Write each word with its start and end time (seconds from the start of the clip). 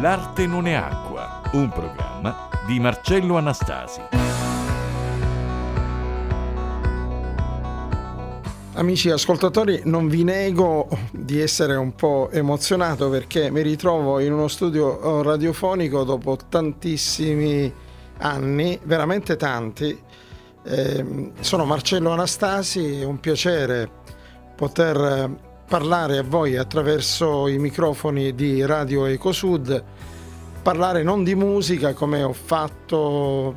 L'arte 0.00 0.46
non 0.46 0.68
è 0.68 0.74
acqua, 0.74 1.42
un 1.54 1.70
programma 1.70 2.48
di 2.68 2.78
Marcello 2.78 3.36
Anastasi. 3.36 4.00
Amici 8.74 9.10
ascoltatori, 9.10 9.80
non 9.86 10.06
vi 10.06 10.22
nego 10.22 10.88
di 11.10 11.40
essere 11.40 11.74
un 11.74 11.96
po' 11.96 12.28
emozionato 12.30 13.10
perché 13.10 13.50
mi 13.50 13.60
ritrovo 13.60 14.20
in 14.20 14.32
uno 14.32 14.46
studio 14.46 15.20
radiofonico 15.22 16.04
dopo 16.04 16.38
tantissimi 16.48 17.72
anni, 18.18 18.78
veramente 18.84 19.34
tanti. 19.34 20.00
Eh, 20.64 21.32
sono 21.40 21.64
Marcello 21.64 22.10
Anastasi, 22.10 23.00
è 23.00 23.04
un 23.04 23.18
piacere 23.18 23.90
poter 24.54 25.47
parlare 25.68 26.16
a 26.16 26.22
voi 26.22 26.56
attraverso 26.56 27.46
i 27.46 27.58
microfoni 27.58 28.34
di 28.34 28.64
Radio 28.64 29.04
Ecosud, 29.04 29.84
parlare 30.62 31.02
non 31.02 31.22
di 31.24 31.34
musica 31.34 31.92
come 31.92 32.22
ho 32.22 32.32
fatto 32.32 33.54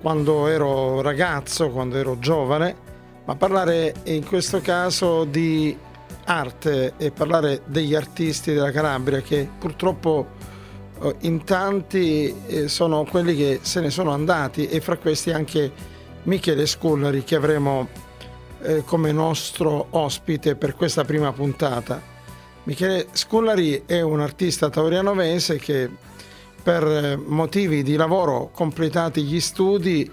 quando 0.00 0.48
ero 0.48 1.00
ragazzo, 1.00 1.70
quando 1.70 1.96
ero 1.96 2.18
giovane, 2.18 2.74
ma 3.24 3.36
parlare 3.36 3.94
in 4.04 4.26
questo 4.26 4.60
caso 4.60 5.22
di 5.22 5.78
arte 6.24 6.94
e 6.96 7.12
parlare 7.12 7.62
degli 7.66 7.94
artisti 7.94 8.52
della 8.52 8.72
Calabria 8.72 9.20
che 9.20 9.48
purtroppo 9.56 10.26
eh, 11.02 11.14
in 11.20 11.44
tanti 11.44 12.34
eh, 12.46 12.66
sono 12.66 13.04
quelli 13.04 13.36
che 13.36 13.60
se 13.62 13.80
ne 13.80 13.90
sono 13.90 14.10
andati 14.10 14.66
e 14.66 14.80
fra 14.80 14.96
questi 14.96 15.30
anche 15.30 15.70
Michele 16.24 16.66
Scullari 16.66 17.22
che 17.22 17.36
avremo 17.36 18.03
eh, 18.64 18.82
come 18.84 19.12
nostro 19.12 19.86
ospite 19.90 20.56
per 20.56 20.74
questa 20.74 21.04
prima 21.04 21.32
puntata. 21.32 22.00
Michele 22.64 23.08
Scullari 23.12 23.82
è 23.84 24.00
un 24.00 24.20
artista 24.20 24.70
taurianovese 24.70 25.58
che 25.58 25.90
per 26.62 27.18
motivi 27.18 27.82
di 27.82 27.94
lavoro 27.94 28.48
completati 28.50 29.22
gli 29.22 29.38
studi 29.38 30.10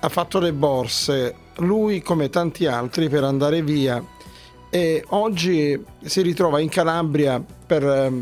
ha 0.00 0.08
fatto 0.08 0.40
le 0.40 0.52
borse 0.52 1.34
lui 1.58 2.02
come 2.02 2.28
tanti 2.28 2.66
altri 2.66 3.08
per 3.08 3.22
andare 3.22 3.62
via 3.62 4.02
e 4.68 5.04
oggi 5.08 5.80
si 6.04 6.22
ritrova 6.22 6.58
in 6.60 6.68
Calabria 6.68 7.42
per 7.66 7.84
eh, 7.84 8.12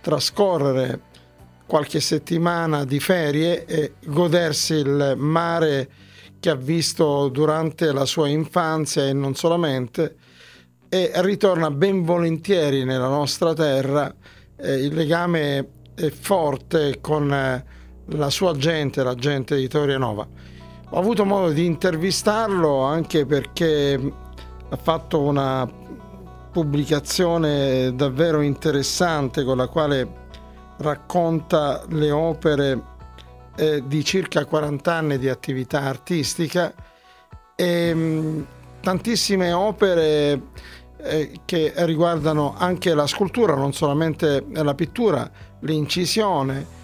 trascorrere 0.00 1.00
qualche 1.66 2.00
settimana 2.00 2.84
di 2.84 2.98
ferie 2.98 3.64
e 3.66 3.92
godersi 4.04 4.74
il 4.74 5.14
mare 5.16 5.88
che 6.40 6.50
ha 6.50 6.56
visto 6.56 7.28
durante 7.28 7.92
la 7.92 8.06
sua 8.06 8.28
infanzia 8.28 9.06
e 9.06 9.12
non 9.12 9.34
solamente 9.34 10.16
e 10.88 11.12
ritorna 11.16 11.70
ben 11.70 12.02
volentieri 12.02 12.84
nella 12.84 13.06
nostra 13.06 13.54
terra 13.54 14.12
eh, 14.56 14.74
il 14.74 14.92
legame 14.92 15.68
è 15.94 16.10
forte 16.10 17.00
con 17.00 17.32
eh, 17.32 17.64
la 18.06 18.30
sua 18.30 18.54
gente, 18.56 19.04
la 19.04 19.14
gente 19.14 19.56
di 19.56 19.68
Torianova. 19.68 20.26
Ho 20.90 20.98
avuto 20.98 21.24
modo 21.24 21.50
di 21.50 21.64
intervistarlo 21.64 22.80
anche 22.80 23.24
perché 23.24 24.12
ha 24.68 24.76
fatto 24.76 25.20
una 25.20 25.64
pubblicazione 26.50 27.94
davvero 27.94 28.40
interessante 28.40 29.44
con 29.44 29.58
la 29.58 29.68
quale 29.68 30.26
racconta 30.78 31.84
le 31.90 32.10
opere 32.10 32.82
eh, 33.56 33.82
di 33.86 34.04
circa 34.04 34.44
40 34.44 34.92
anni 34.92 35.18
di 35.18 35.28
attività 35.28 35.82
artistica 35.82 36.72
e 37.54 37.94
mh, 37.94 38.00
mm, 38.00 38.42
tantissime 38.80 39.52
opere 39.52 40.40
eh, 41.02 41.40
che 41.44 41.72
riguardano 41.76 42.54
anche 42.56 42.94
la 42.94 43.06
scultura, 43.06 43.54
non 43.54 43.72
solamente 43.72 44.44
la 44.52 44.74
pittura, 44.74 45.30
l'incisione 45.60 46.78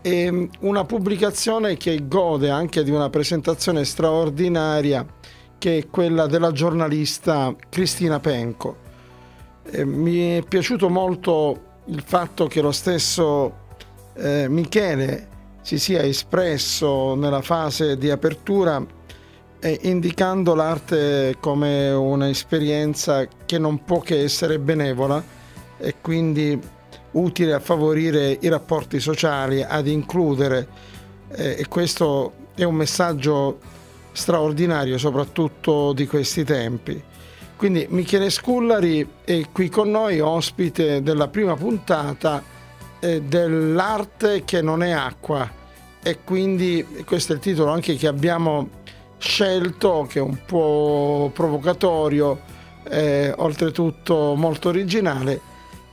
e 0.00 0.48
una 0.60 0.84
pubblicazione 0.84 1.76
che 1.76 2.06
gode 2.06 2.50
anche 2.50 2.82
di 2.82 2.90
una 2.90 3.10
presentazione 3.10 3.84
straordinaria 3.84 5.04
che 5.58 5.78
è 5.78 5.86
quella 5.88 6.26
della 6.26 6.52
giornalista 6.52 7.54
Cristina 7.68 8.20
Penco. 8.20 8.86
Eh, 9.70 9.84
mi 9.84 10.36
è 10.36 10.42
piaciuto 10.42 10.88
molto 10.88 11.62
il 11.86 12.02
fatto 12.02 12.46
che 12.46 12.60
lo 12.60 12.72
stesso 12.72 13.66
eh, 14.14 14.48
Michele 14.48 15.27
si 15.68 15.78
sia 15.78 16.00
espresso 16.00 17.14
nella 17.14 17.42
fase 17.42 17.98
di 17.98 18.08
apertura 18.08 18.82
eh, 19.60 19.78
indicando 19.82 20.54
l'arte 20.54 21.36
come 21.40 21.90
un'esperienza 21.90 23.28
che 23.44 23.58
non 23.58 23.84
può 23.84 24.00
che 24.00 24.22
essere 24.22 24.58
benevola 24.58 25.22
e 25.76 25.96
quindi 26.00 26.58
utile 27.10 27.52
a 27.52 27.60
favorire 27.60 28.38
i 28.40 28.48
rapporti 28.48 28.98
sociali, 28.98 29.62
ad 29.62 29.86
includere 29.88 30.68
eh, 31.32 31.56
e 31.58 31.68
questo 31.68 32.32
è 32.54 32.64
un 32.64 32.74
messaggio 32.74 33.58
straordinario 34.12 34.96
soprattutto 34.96 35.92
di 35.92 36.06
questi 36.06 36.44
tempi. 36.44 36.98
Quindi 37.58 37.86
Michele 37.90 38.30
Scullari 38.30 39.06
è 39.22 39.42
qui 39.52 39.68
con 39.68 39.90
noi, 39.90 40.18
ospite 40.18 41.02
della 41.02 41.28
prima 41.28 41.56
puntata 41.56 42.42
eh, 43.00 43.20
dell'arte 43.20 44.44
che 44.46 44.62
non 44.62 44.82
è 44.82 44.92
acqua 44.92 45.56
e 46.08 46.20
quindi 46.24 46.86
questo 47.04 47.32
è 47.32 47.34
il 47.34 47.42
titolo 47.42 47.70
anche 47.70 47.94
che 47.96 48.06
abbiamo 48.06 48.70
scelto 49.18 50.06
che 50.08 50.20
è 50.20 50.22
un 50.22 50.38
po' 50.46 51.30
provocatorio, 51.34 52.40
eh, 52.84 53.34
oltretutto 53.36 54.34
molto 54.34 54.70
originale. 54.70 55.38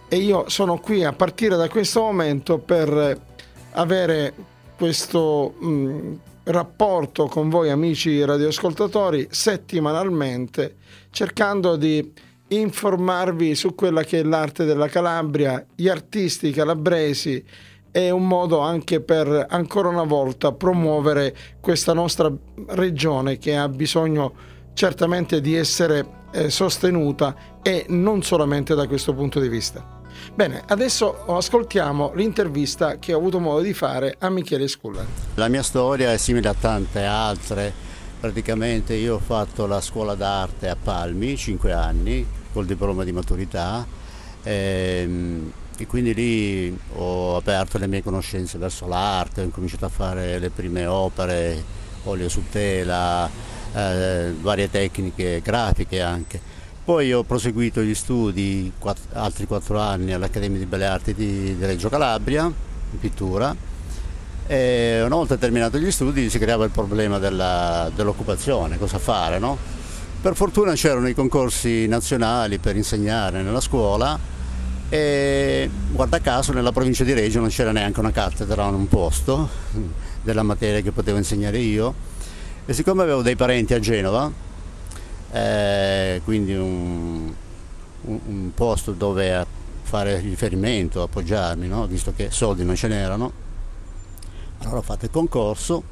E 0.07 0.15
io 0.15 0.47
sono 0.47 0.79
qui 0.79 1.03
a 1.03 1.11
partire 1.11 1.57
da 1.57 1.67
questo 1.67 1.99
momento 1.99 2.59
per 2.59 3.19
avere 3.71 4.33
questo 4.77 5.53
mh, 5.59 6.19
rapporto 6.43 7.25
con 7.25 7.49
voi 7.49 7.69
amici 7.69 8.23
radioascoltatori 8.23 9.27
settimanalmente 9.29 10.75
cercando 11.09 11.75
di 11.75 12.13
informarvi 12.47 13.53
su 13.53 13.75
quella 13.75 14.03
che 14.03 14.19
è 14.19 14.23
l'arte 14.23 14.63
della 14.63 14.87
Calabria, 14.87 15.65
gli 15.75 15.89
artisti 15.89 16.51
calabresi 16.51 17.43
è 17.95 18.09
un 18.09 18.27
modo 18.27 18.59
anche 18.59 18.99
per 18.99 19.45
ancora 19.49 19.87
una 19.87 20.03
volta 20.03 20.51
promuovere 20.51 21.33
questa 21.61 21.93
nostra 21.93 22.29
regione 22.67 23.37
che 23.37 23.55
ha 23.55 23.69
bisogno 23.69 24.33
certamente 24.73 25.39
di 25.39 25.55
essere 25.55 26.05
eh, 26.33 26.49
sostenuta 26.49 27.57
e 27.61 27.85
non 27.87 28.21
solamente 28.21 28.75
da 28.75 28.85
questo 28.85 29.13
punto 29.13 29.39
di 29.39 29.47
vista. 29.47 30.01
Bene, 30.33 30.61
adesso 30.67 31.25
ascoltiamo 31.25 32.11
l'intervista 32.15 32.99
che 32.99 33.13
ho 33.13 33.17
avuto 33.17 33.39
modo 33.39 33.61
di 33.61 33.73
fare 33.73 34.17
a 34.19 34.29
Michele 34.29 34.67
Sculla. 34.67 35.05
La 35.35 35.47
mia 35.47 35.63
storia 35.63 36.11
è 36.11 36.17
simile 36.17 36.49
a 36.49 36.53
tante 36.53 37.01
altre. 37.01 37.71
Praticamente 38.19 38.93
io 38.95 39.15
ho 39.15 39.19
fatto 39.19 39.67
la 39.67 39.79
scuola 39.79 40.15
d'arte 40.15 40.67
a 40.67 40.75
Palmi, 40.75 41.37
5 41.37 41.71
anni, 41.71 42.27
col 42.51 42.65
diploma 42.65 43.05
di 43.05 43.13
maturità. 43.13 43.87
Ehm, 44.43 45.51
e 45.77 45.87
quindi 45.87 46.13
lì 46.13 46.79
ho 46.93 47.35
aperto 47.35 47.77
le 47.77 47.87
mie 47.87 48.03
conoscenze 48.03 48.57
verso 48.57 48.87
l'arte, 48.87 49.41
ho 49.41 49.49
cominciato 49.49 49.85
a 49.85 49.89
fare 49.89 50.39
le 50.39 50.49
prime 50.49 50.85
opere, 50.85 51.63
olio 52.03 52.29
su 52.29 52.43
tela, 52.49 53.29
eh, 53.73 54.33
varie 54.39 54.69
tecniche 54.69 55.41
grafiche 55.43 56.01
anche. 56.01 56.39
Poi 56.83 57.11
ho 57.13 57.23
proseguito 57.23 57.81
gli 57.81 57.95
studi 57.95 58.71
quattro, 58.77 59.19
altri 59.19 59.47
quattro 59.47 59.79
anni 59.79 60.13
all'Accademia 60.13 60.59
di 60.59 60.65
Belle 60.65 60.85
Arti 60.85 61.13
di, 61.13 61.57
di 61.57 61.65
Reggio 61.65 61.89
Calabria, 61.89 62.43
in 62.43 62.99
pittura, 62.99 63.55
e 64.47 65.01
una 65.03 65.15
volta 65.15 65.35
terminato 65.37 65.79
gli 65.79 65.89
studi 65.89 66.29
si 66.29 66.37
creava 66.37 66.63
il 66.63 66.71
problema 66.71 67.17
della, 67.17 67.89
dell'occupazione, 67.93 68.77
cosa 68.77 68.99
fare, 68.99 69.39
no? 69.39 69.57
Per 70.21 70.35
fortuna 70.35 70.73
c'erano 70.73 71.07
i 71.07 71.13
concorsi 71.13 71.87
nazionali 71.87 72.59
per 72.59 72.75
insegnare 72.75 73.41
nella 73.41 73.61
scuola 73.61 74.33
e 74.89 75.69
guarda 75.91 76.19
caso 76.19 76.53
nella 76.53 76.71
provincia 76.71 77.03
di 77.03 77.13
Reggio 77.13 77.39
non 77.39 77.49
c'era 77.49 77.71
neanche 77.71 77.99
una 77.99 78.11
cattedra, 78.11 78.65
un 78.65 78.87
posto 78.87 79.49
della 80.21 80.43
materia 80.43 80.81
che 80.81 80.91
potevo 80.91 81.17
insegnare 81.17 81.57
io 81.57 81.93
e 82.65 82.73
siccome 82.73 83.03
avevo 83.03 83.21
dei 83.21 83.35
parenti 83.35 83.73
a 83.73 83.79
Genova 83.79 84.31
eh, 85.35 86.21
quindi 86.23 86.53
un, 86.53 87.33
un, 88.01 88.19
un, 88.25 88.51
posto 88.53 88.93
dove 88.93 89.45
fare 89.81 90.19
riferimento, 90.19 91.01
appoggiarmi, 91.01 91.67
no? 91.67 91.85
visto 91.87 92.13
che 92.15 92.29
soldi 92.31 92.63
non 92.63 92.75
ce 92.75 92.87
n'erano. 92.87 93.43
Allora 94.59 94.77
ho 94.77 94.81
fatto 94.81 95.05
il 95.05 95.11
concorso 95.11 95.83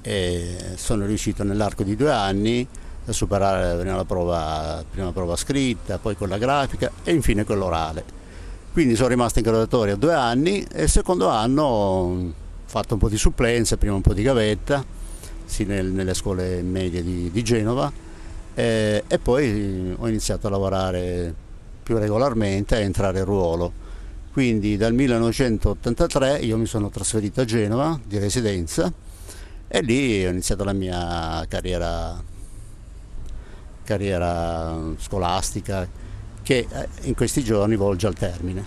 e 0.00 0.72
sono 0.76 1.04
riuscito 1.04 1.44
nell'arco 1.44 1.82
di 1.82 1.94
due 1.94 2.10
anni 2.10 2.66
a 3.04 3.12
superare 3.12 3.84
la 3.84 4.04
prova, 4.04 4.82
prima 4.90 5.12
prova 5.12 5.36
scritta, 5.36 5.98
poi 5.98 6.16
quella 6.16 6.38
grafica 6.38 6.90
e 7.04 7.12
infine 7.12 7.44
quella 7.44 7.64
orale. 7.64 8.04
Quindi 8.76 8.94
sono 8.94 9.08
rimasto 9.08 9.38
in 9.38 9.46
graduatoria 9.46 9.96
due 9.96 10.12
anni 10.12 10.62
e 10.70 10.82
il 10.82 10.90
secondo 10.90 11.30
anno 11.30 11.62
ho 11.62 12.32
fatto 12.66 12.92
un 12.92 13.00
po' 13.00 13.08
di 13.08 13.16
supplenze, 13.16 13.78
prima 13.78 13.94
un 13.94 14.02
po' 14.02 14.12
di 14.12 14.22
gavetta, 14.22 14.84
sì, 15.46 15.64
nel, 15.64 15.86
nelle 15.86 16.12
scuole 16.12 16.60
medie 16.60 17.02
di, 17.02 17.30
di 17.30 17.42
Genova 17.42 17.90
eh, 18.52 19.02
e 19.08 19.18
poi 19.18 19.94
ho 19.96 20.06
iniziato 20.06 20.48
a 20.48 20.50
lavorare 20.50 21.34
più 21.82 21.96
regolarmente, 21.96 22.74
a 22.74 22.80
entrare 22.80 23.20
in 23.20 23.24
ruolo. 23.24 23.72
Quindi 24.30 24.76
dal 24.76 24.92
1983 24.92 26.40
io 26.40 26.58
mi 26.58 26.66
sono 26.66 26.90
trasferito 26.90 27.40
a 27.40 27.44
Genova 27.46 27.98
di 28.04 28.18
residenza 28.18 28.92
e 29.68 29.80
lì 29.80 30.22
ho 30.26 30.28
iniziato 30.28 30.64
la 30.64 30.74
mia 30.74 31.42
carriera, 31.48 32.22
carriera 33.84 34.78
scolastica 34.98 36.04
che 36.46 36.68
eh, 36.70 36.88
in 37.02 37.14
questi 37.16 37.42
giorni 37.42 37.74
volge 37.74 38.06
al 38.06 38.14
termine. 38.14 38.64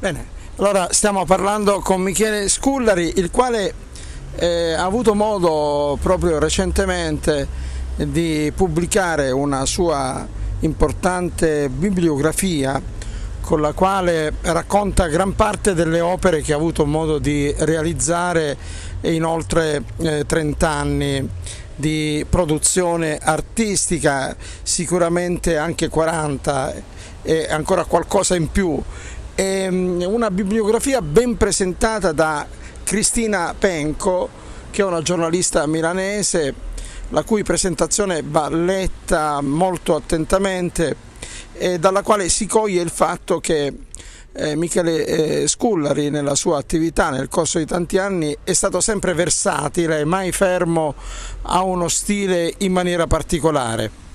Bene, 0.00 0.26
allora 0.56 0.88
stiamo 0.90 1.24
parlando 1.24 1.78
con 1.78 2.00
Michele 2.00 2.48
Scullari, 2.48 3.12
il 3.18 3.30
quale 3.30 3.72
eh, 4.34 4.72
ha 4.72 4.82
avuto 4.82 5.14
modo 5.14 5.96
proprio 6.02 6.40
recentemente 6.40 7.46
di 7.94 8.50
pubblicare 8.52 9.30
una 9.30 9.64
sua 9.66 10.26
importante 10.60 11.68
bibliografia 11.68 12.82
con 13.40 13.60
la 13.60 13.72
quale 13.72 14.34
racconta 14.42 15.06
gran 15.06 15.36
parte 15.36 15.74
delle 15.74 16.00
opere 16.00 16.40
che 16.42 16.52
ha 16.52 16.56
avuto 16.56 16.84
modo 16.86 17.18
di 17.18 17.54
realizzare 17.58 18.56
in 19.02 19.24
oltre 19.24 19.84
eh, 19.98 20.24
30 20.26 20.68
anni 20.68 21.28
di 21.80 22.24
produzione 22.28 23.18
artistica, 23.18 24.36
sicuramente 24.62 25.56
anche 25.56 25.88
40 25.88 26.74
e 27.22 27.48
ancora 27.50 27.84
qualcosa 27.84 28.36
in 28.36 28.50
più. 28.52 28.80
E 29.34 29.68
mm, 29.68 30.02
una 30.02 30.30
bibliografia 30.30 31.02
ben 31.02 31.36
presentata 31.36 32.12
da 32.12 32.46
Cristina 32.84 33.54
Penco, 33.58 34.28
che 34.70 34.82
è 34.82 34.84
una 34.84 35.02
giornalista 35.02 35.66
milanese, 35.66 36.54
la 37.08 37.24
cui 37.24 37.42
presentazione 37.42 38.22
va 38.24 38.48
letta 38.48 39.40
molto 39.40 39.96
attentamente 39.96 41.08
e 41.52 41.78
dalla 41.78 42.02
quale 42.02 42.28
si 42.28 42.46
coglie 42.46 42.80
il 42.80 42.90
fatto 42.90 43.40
che 43.40 43.72
eh, 44.32 44.56
Michele 44.56 45.06
eh, 45.06 45.48
Scullari 45.48 46.10
nella 46.10 46.34
sua 46.34 46.58
attività 46.58 47.10
nel 47.10 47.28
corso 47.28 47.58
di 47.58 47.66
tanti 47.66 47.98
anni 47.98 48.36
è 48.42 48.52
stato 48.52 48.80
sempre 48.80 49.14
versatile, 49.14 50.04
mai 50.04 50.32
fermo 50.32 50.94
a 51.42 51.62
uno 51.62 51.88
stile 51.88 52.54
in 52.58 52.72
maniera 52.72 53.06
particolare. 53.06 54.08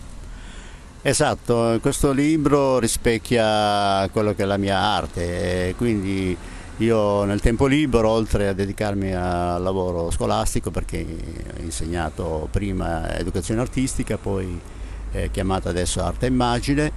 Esatto, 1.02 1.78
questo 1.82 2.12
libro 2.12 2.80
rispecchia 2.80 4.10
quello 4.12 4.34
che 4.34 4.42
è 4.42 4.46
la 4.46 4.58
mia 4.58 4.80
arte, 4.80 5.76
quindi 5.78 6.36
io 6.78 7.24
nel 7.24 7.42
tempo 7.42 7.68
libero, 7.68 8.10
oltre 8.10 8.48
a 8.48 8.54
dedicarmi 8.54 9.14
al 9.14 9.62
lavoro 9.62 10.10
scolastico, 10.10 10.72
perché 10.72 11.06
ho 11.58 11.62
insegnato 11.62 12.48
prima 12.50 13.16
educazione 13.18 13.62
artistica, 13.62 14.18
poi 14.18 14.60
eh, 15.12 15.30
chiamata 15.32 15.70
adesso 15.70 16.04
arte 16.04 16.26
e 16.26 16.30
immagine, 16.30 16.92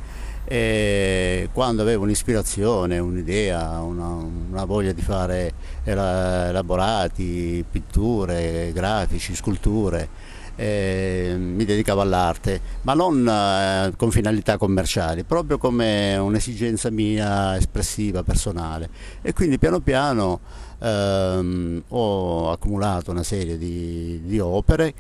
e 0.51 1.51
quando 1.53 1.83
avevo 1.83 2.05
un'ispirazione, 2.05 2.99
un'idea, 2.99 3.81
una, 3.81 4.07
una, 4.07 4.65
voglia 4.65 4.93
di 4.93 5.03
fare 5.03 5.53
elaborati, 5.85 7.63
pitture, 7.71 8.73
grafici, 8.73 9.35
sculture, 9.35 10.09
mi 10.57 11.65
dedicavo 11.67 12.01
all'arte, 12.01 12.61
ma 12.83 12.95
non 12.95 13.29
eh, 13.29 13.93
con 13.95 14.11
finalità 14.11 14.57
commerciali, 14.57 15.23
proprio 15.23 15.59
come 15.59 16.17
un'esigenza 16.17 16.91
mia 16.91 17.55
espressiva, 17.59 18.23
personale. 18.23 18.89
E 19.21 19.35
quindi 19.35 19.59
piano 19.59 19.81
piano 19.81 20.41
ehm, 20.81 21.83
ho 21.89 22.51
accumulato 22.51 23.11
una 23.11 23.23
serie 23.23 23.59
di, 23.59 24.23
di 24.25 24.39
opere 24.41 24.95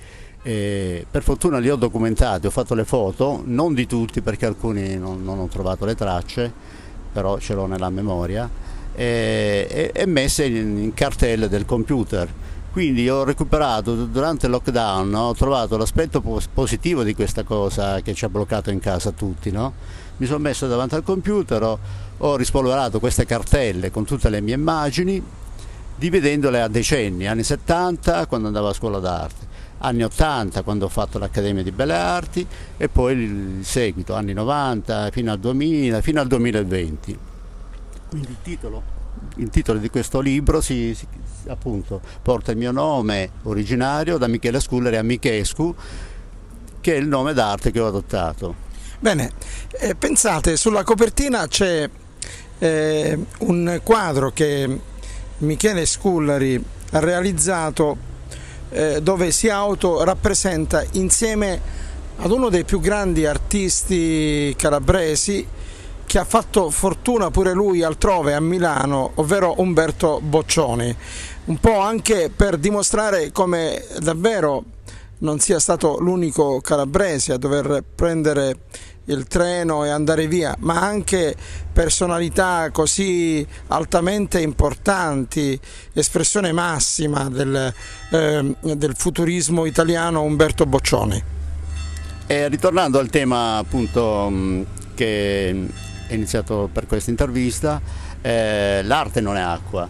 e 0.48 1.04
per 1.10 1.22
fortuna 1.22 1.58
li 1.58 1.68
ho 1.68 1.76
documentati, 1.76 2.46
ho 2.46 2.50
fatto 2.50 2.74
le 2.74 2.86
foto, 2.86 3.42
non 3.44 3.74
di 3.74 3.86
tutti 3.86 4.22
perché 4.22 4.46
alcuni 4.46 4.96
non, 4.96 5.22
non 5.22 5.40
ho 5.40 5.46
trovato 5.46 5.84
le 5.84 5.94
tracce, 5.94 6.50
però 7.12 7.36
ce 7.38 7.52
l'ho 7.52 7.66
nella 7.66 7.90
memoria, 7.90 8.48
e, 8.94 9.66
e, 9.70 9.90
e 9.92 10.06
messe 10.06 10.46
in, 10.46 10.78
in 10.78 10.94
cartelle 10.94 11.50
del 11.50 11.66
computer. 11.66 12.32
Quindi 12.72 13.10
ho 13.10 13.24
recuperato 13.24 14.06
durante 14.06 14.46
il 14.46 14.52
lockdown, 14.52 15.12
ho 15.12 15.34
trovato 15.34 15.76
l'aspetto 15.76 16.22
positivo 16.54 17.02
di 17.02 17.14
questa 17.14 17.42
cosa 17.42 18.00
che 18.00 18.14
ci 18.14 18.24
ha 18.24 18.30
bloccato 18.30 18.70
in 18.70 18.80
casa 18.80 19.10
tutti. 19.10 19.50
No? 19.50 19.74
Mi 20.16 20.24
sono 20.24 20.38
messo 20.38 20.66
davanti 20.66 20.94
al 20.94 21.02
computer, 21.02 21.62
ho, 21.62 21.78
ho 22.16 22.36
rispolverato 22.36 23.00
queste 23.00 23.26
cartelle 23.26 23.90
con 23.90 24.06
tutte 24.06 24.30
le 24.30 24.40
mie 24.40 24.54
immagini, 24.54 25.22
dividendole 25.94 26.62
a 26.62 26.68
decenni, 26.68 27.26
anni 27.26 27.42
70 27.42 28.24
quando 28.24 28.46
andavo 28.46 28.68
a 28.68 28.72
scuola 28.72 28.98
d'arte 28.98 29.47
anni 29.78 30.02
80 30.02 30.62
quando 30.62 30.86
ho 30.86 30.88
fatto 30.88 31.18
l'Accademia 31.18 31.62
di 31.62 31.70
Belle 31.70 31.94
Arti 31.94 32.46
e 32.76 32.88
poi 32.88 33.14
il 33.14 33.64
seguito, 33.64 34.14
anni 34.14 34.32
90 34.32 35.10
fino 35.10 35.32
al 35.32 35.38
2000, 35.38 36.00
fino 36.00 36.20
al 36.20 36.26
2020. 36.26 37.18
Quindi 38.08 38.28
il 38.28 38.36
titolo, 38.42 38.82
il 39.36 39.50
titolo 39.50 39.78
di 39.78 39.90
questo 39.90 40.20
libro 40.20 40.60
si, 40.60 40.94
si, 40.94 41.06
appunto, 41.48 42.00
porta 42.22 42.52
il 42.52 42.56
mio 42.56 42.72
nome 42.72 43.30
originario 43.44 44.18
da 44.18 44.26
Michele 44.26 44.60
Sculleri 44.60 44.96
a 44.96 45.02
Michescu, 45.02 45.74
che 46.80 46.94
è 46.94 46.96
il 46.96 47.06
nome 47.06 47.32
d'arte 47.32 47.70
che 47.70 47.80
ho 47.80 47.86
adottato. 47.86 48.66
Bene, 49.00 49.30
eh, 49.80 49.94
pensate, 49.94 50.56
sulla 50.56 50.82
copertina 50.82 51.46
c'è 51.46 51.88
eh, 52.58 53.18
un 53.38 53.80
quadro 53.84 54.32
che 54.32 54.80
Michele 55.38 55.86
Scullari 55.86 56.62
ha 56.90 56.98
realizzato 56.98 58.07
eh, 58.70 59.00
dove 59.02 59.30
si 59.30 59.48
autorappresenta 59.48 60.84
insieme 60.92 61.60
ad 62.16 62.30
uno 62.30 62.48
dei 62.48 62.64
più 62.64 62.80
grandi 62.80 63.26
artisti 63.26 64.54
calabresi 64.56 65.46
che 66.04 66.18
ha 66.18 66.24
fatto 66.24 66.70
fortuna 66.70 67.30
pure 67.30 67.52
lui 67.52 67.82
altrove 67.82 68.34
a 68.34 68.40
Milano, 68.40 69.12
ovvero 69.16 69.54
Umberto 69.58 70.20
Boccioni, 70.22 70.94
un 71.44 71.58
po' 71.58 71.78
anche 71.80 72.30
per 72.34 72.56
dimostrare 72.56 73.30
come 73.30 73.84
davvero 74.00 74.64
non 75.18 75.38
sia 75.38 75.58
stato 75.58 75.98
l'unico 75.98 76.60
calabrese 76.60 77.32
a 77.32 77.38
dover 77.38 77.82
prendere 77.94 78.56
il 79.08 79.26
treno 79.26 79.84
e 79.84 79.90
andare 79.90 80.26
via, 80.26 80.54
ma 80.60 80.80
anche 80.80 81.34
personalità 81.72 82.70
così 82.70 83.46
altamente 83.68 84.40
importanti, 84.40 85.58
espressione 85.92 86.52
massima 86.52 87.28
del, 87.28 87.72
eh, 88.10 88.54
del 88.60 88.94
futurismo 88.96 89.64
italiano 89.64 90.22
Umberto 90.22 90.66
Boccioni. 90.66 91.22
E 92.26 92.48
ritornando 92.48 92.98
al 92.98 93.08
tema 93.08 93.56
appunto 93.56 94.28
mm, 94.30 94.62
che 94.94 95.68
è 96.06 96.14
iniziato 96.14 96.68
per 96.72 96.86
questa 96.86 97.10
intervista, 97.10 97.80
eh, 98.20 98.82
l'arte 98.82 99.20
non 99.20 99.36
è 99.36 99.40
acqua, 99.40 99.88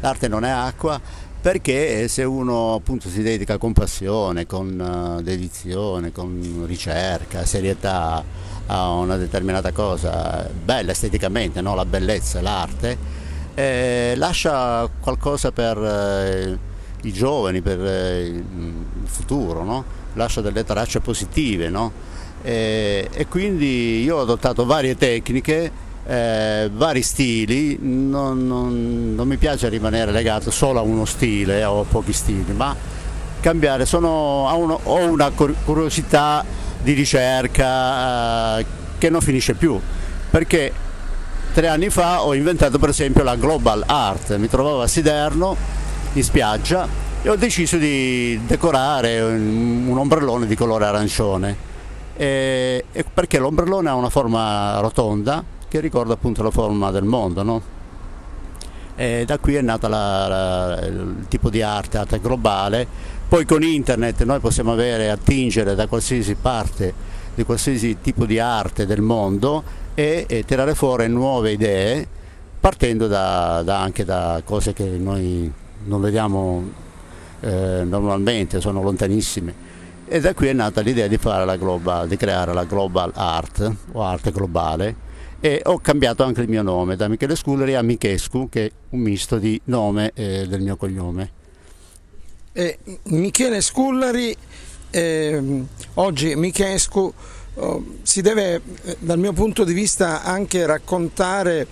l'arte 0.00 0.28
non 0.28 0.44
è 0.44 0.50
acqua 0.50 1.00
perché 1.46 2.08
se 2.08 2.24
uno 2.24 2.74
appunto 2.74 3.08
si 3.08 3.22
dedica 3.22 3.56
con 3.56 3.72
passione, 3.72 4.46
con 4.46 5.16
uh, 5.16 5.22
dedizione, 5.22 6.10
con 6.10 6.64
ricerca, 6.66 7.44
serietà 7.44 8.20
a 8.66 8.90
una 8.90 9.16
determinata 9.16 9.70
cosa, 9.70 10.50
bella 10.52 10.90
esteticamente, 10.90 11.60
no? 11.60 11.76
la 11.76 11.84
bellezza, 11.84 12.40
l'arte, 12.40 12.98
eh, 13.54 14.14
lascia 14.16 14.90
qualcosa 14.98 15.52
per 15.52 15.78
eh, 15.78 16.58
i 17.02 17.12
giovani, 17.12 17.60
per 17.60 17.78
eh, 17.80 18.22
il 18.24 19.04
futuro, 19.04 19.62
no? 19.62 19.84
lascia 20.14 20.40
delle 20.40 20.64
tracce 20.64 20.98
positive. 20.98 21.68
No? 21.68 21.92
E, 22.42 23.08
e 23.12 23.28
quindi 23.28 24.02
io 24.02 24.16
ho 24.16 24.22
adottato 24.22 24.64
varie 24.64 24.96
tecniche 24.96 25.70
eh, 26.06 26.70
vari 26.72 27.02
stili, 27.02 27.78
non, 27.80 28.46
non, 28.46 29.14
non, 29.16 29.26
mi 29.26 29.36
piace 29.36 29.68
rimanere 29.68 30.12
legato 30.12 30.50
solo 30.50 30.78
a 30.78 30.82
uno 30.82 31.04
stile 31.04 31.64
o 31.64 31.80
a 31.80 31.84
pochi 31.84 32.12
stili, 32.12 32.52
ma 32.52 32.74
cambiare, 33.40 33.86
Sono, 33.86 34.54
uno, 34.56 34.78
ho, 34.82 35.10
una 35.10 35.30
curiosità 35.30 36.44
di 36.80 36.92
ricerca 36.92 38.58
eh, 38.58 38.66
che 38.98 39.10
non 39.10 39.20
finisce 39.20 39.54
più, 39.54 39.80
perché 40.30 40.72
tre 41.52 41.68
anni 41.68 41.90
fa 41.90 42.22
ho 42.22 42.34
inventato 42.34 42.78
per 42.78 42.90
esempio 42.90 43.24
la 43.24 43.34
Global 43.34 43.82
Art, 43.86 44.36
mi 44.36 44.48
trovavo 44.48 44.82
a 44.82 44.86
Siderno 44.86 45.56
in 46.12 46.22
spiaggia 46.22 46.86
e 47.22 47.28
ho 47.28 47.36
deciso 47.36 47.78
di 47.78 48.40
decorare 48.46 49.20
un, 49.20 49.86
un 49.88 49.98
ombrellone 49.98 50.46
di 50.46 50.54
colore 50.54 50.84
arancione, 50.84 51.56
e, 52.16 52.84
e 52.92 53.04
perché 53.12 53.38
l'ombrellone 53.38 53.88
ha 53.88 53.94
una 53.94 54.10
forma 54.10 54.78
rotonda, 54.78 55.54
che 55.76 55.80
ricorda 55.80 56.14
appunto 56.14 56.42
la 56.42 56.50
forma 56.50 56.90
del 56.90 57.04
mondo. 57.04 57.42
No? 57.42 57.62
Da 58.96 59.38
qui 59.38 59.54
è 59.54 59.60
nata 59.60 59.88
la, 59.88 60.26
la, 60.26 60.86
il 60.86 61.26
tipo 61.28 61.50
di 61.50 61.60
arte, 61.60 61.98
arte 61.98 62.18
globale. 62.18 62.86
Poi 63.28 63.44
con 63.44 63.62
internet 63.62 64.24
noi 64.24 64.40
possiamo 64.40 64.72
avere, 64.72 65.10
attingere 65.10 65.74
da 65.74 65.86
qualsiasi 65.86 66.34
parte 66.34 67.14
di 67.34 67.44
qualsiasi 67.44 68.00
tipo 68.00 68.24
di 68.24 68.38
arte 68.38 68.86
del 68.86 69.02
mondo 69.02 69.62
e, 69.94 70.24
e 70.26 70.44
tirare 70.44 70.74
fuori 70.74 71.06
nuove 71.08 71.52
idee 71.52 72.06
partendo 72.58 73.06
da, 73.06 73.62
da 73.62 73.82
anche 73.82 74.04
da 74.04 74.40
cose 74.42 74.72
che 74.72 74.84
noi 74.84 75.52
non 75.84 76.00
vediamo 76.00 76.62
eh, 77.40 77.82
normalmente, 77.84 78.60
sono 78.62 78.82
lontanissime. 78.82 79.64
E 80.08 80.20
da 80.20 80.32
qui 80.32 80.46
è 80.48 80.52
nata 80.54 80.80
l'idea 80.80 81.08
di, 81.08 81.18
global, 81.18 82.08
di 82.08 82.16
creare 82.16 82.54
la 82.54 82.64
global 82.64 83.10
art 83.14 83.70
o 83.92 84.02
arte 84.02 84.30
globale 84.30 85.04
e 85.46 85.60
ho 85.62 85.78
cambiato 85.78 86.24
anche 86.24 86.40
il 86.40 86.48
mio 86.48 86.62
nome 86.62 86.96
da 86.96 87.06
Michele 87.06 87.36
Sculleri 87.36 87.76
a 87.76 87.82
Michescu 87.82 88.48
che 88.48 88.66
è 88.66 88.70
un 88.90 88.98
misto 88.98 89.38
di 89.38 89.60
nome 89.66 90.10
e 90.12 90.44
del 90.48 90.60
mio 90.60 90.76
cognome. 90.76 91.30
Eh, 92.52 92.78
Michele 93.04 93.60
Scullari, 93.60 94.36
eh, 94.90 95.62
oggi 95.94 96.34
Michescu, 96.34 97.12
oh, 97.54 97.84
si 98.02 98.22
deve 98.22 98.60
eh, 98.82 98.96
dal 98.98 99.20
mio 99.20 99.32
punto 99.32 99.62
di 99.62 99.72
vista 99.72 100.24
anche 100.24 100.66
raccontare 100.66 101.64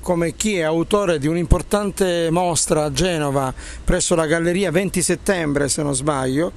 come 0.00 0.34
chi 0.34 0.56
è 0.56 0.62
autore 0.62 1.18
di 1.18 1.26
un'importante 1.26 2.30
mostra 2.30 2.84
a 2.84 2.92
Genova 2.92 3.52
presso 3.84 4.14
la 4.14 4.24
Galleria 4.24 4.70
20 4.70 5.02
settembre 5.02 5.68
se 5.68 5.82
non 5.82 5.94
sbaglio, 5.94 6.50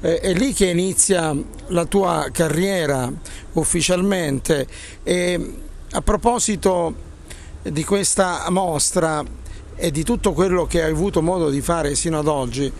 eh, 0.00 0.18
è 0.18 0.32
lì 0.32 0.52
che 0.52 0.66
inizia 0.66 1.32
la 1.68 1.84
tua 1.84 2.30
carriera 2.32 3.12
ufficialmente 3.52 4.66
e 5.04 5.64
a 5.96 6.02
proposito 6.02 6.94
di 7.62 7.82
questa 7.82 8.44
mostra 8.50 9.24
e 9.74 9.90
di 9.90 10.04
tutto 10.04 10.34
quello 10.34 10.66
che 10.66 10.82
hai 10.82 10.90
avuto 10.90 11.22
modo 11.22 11.48
di 11.48 11.62
fare 11.62 11.94
sino 11.94 12.18
ad 12.18 12.28
oggi, 12.28 12.70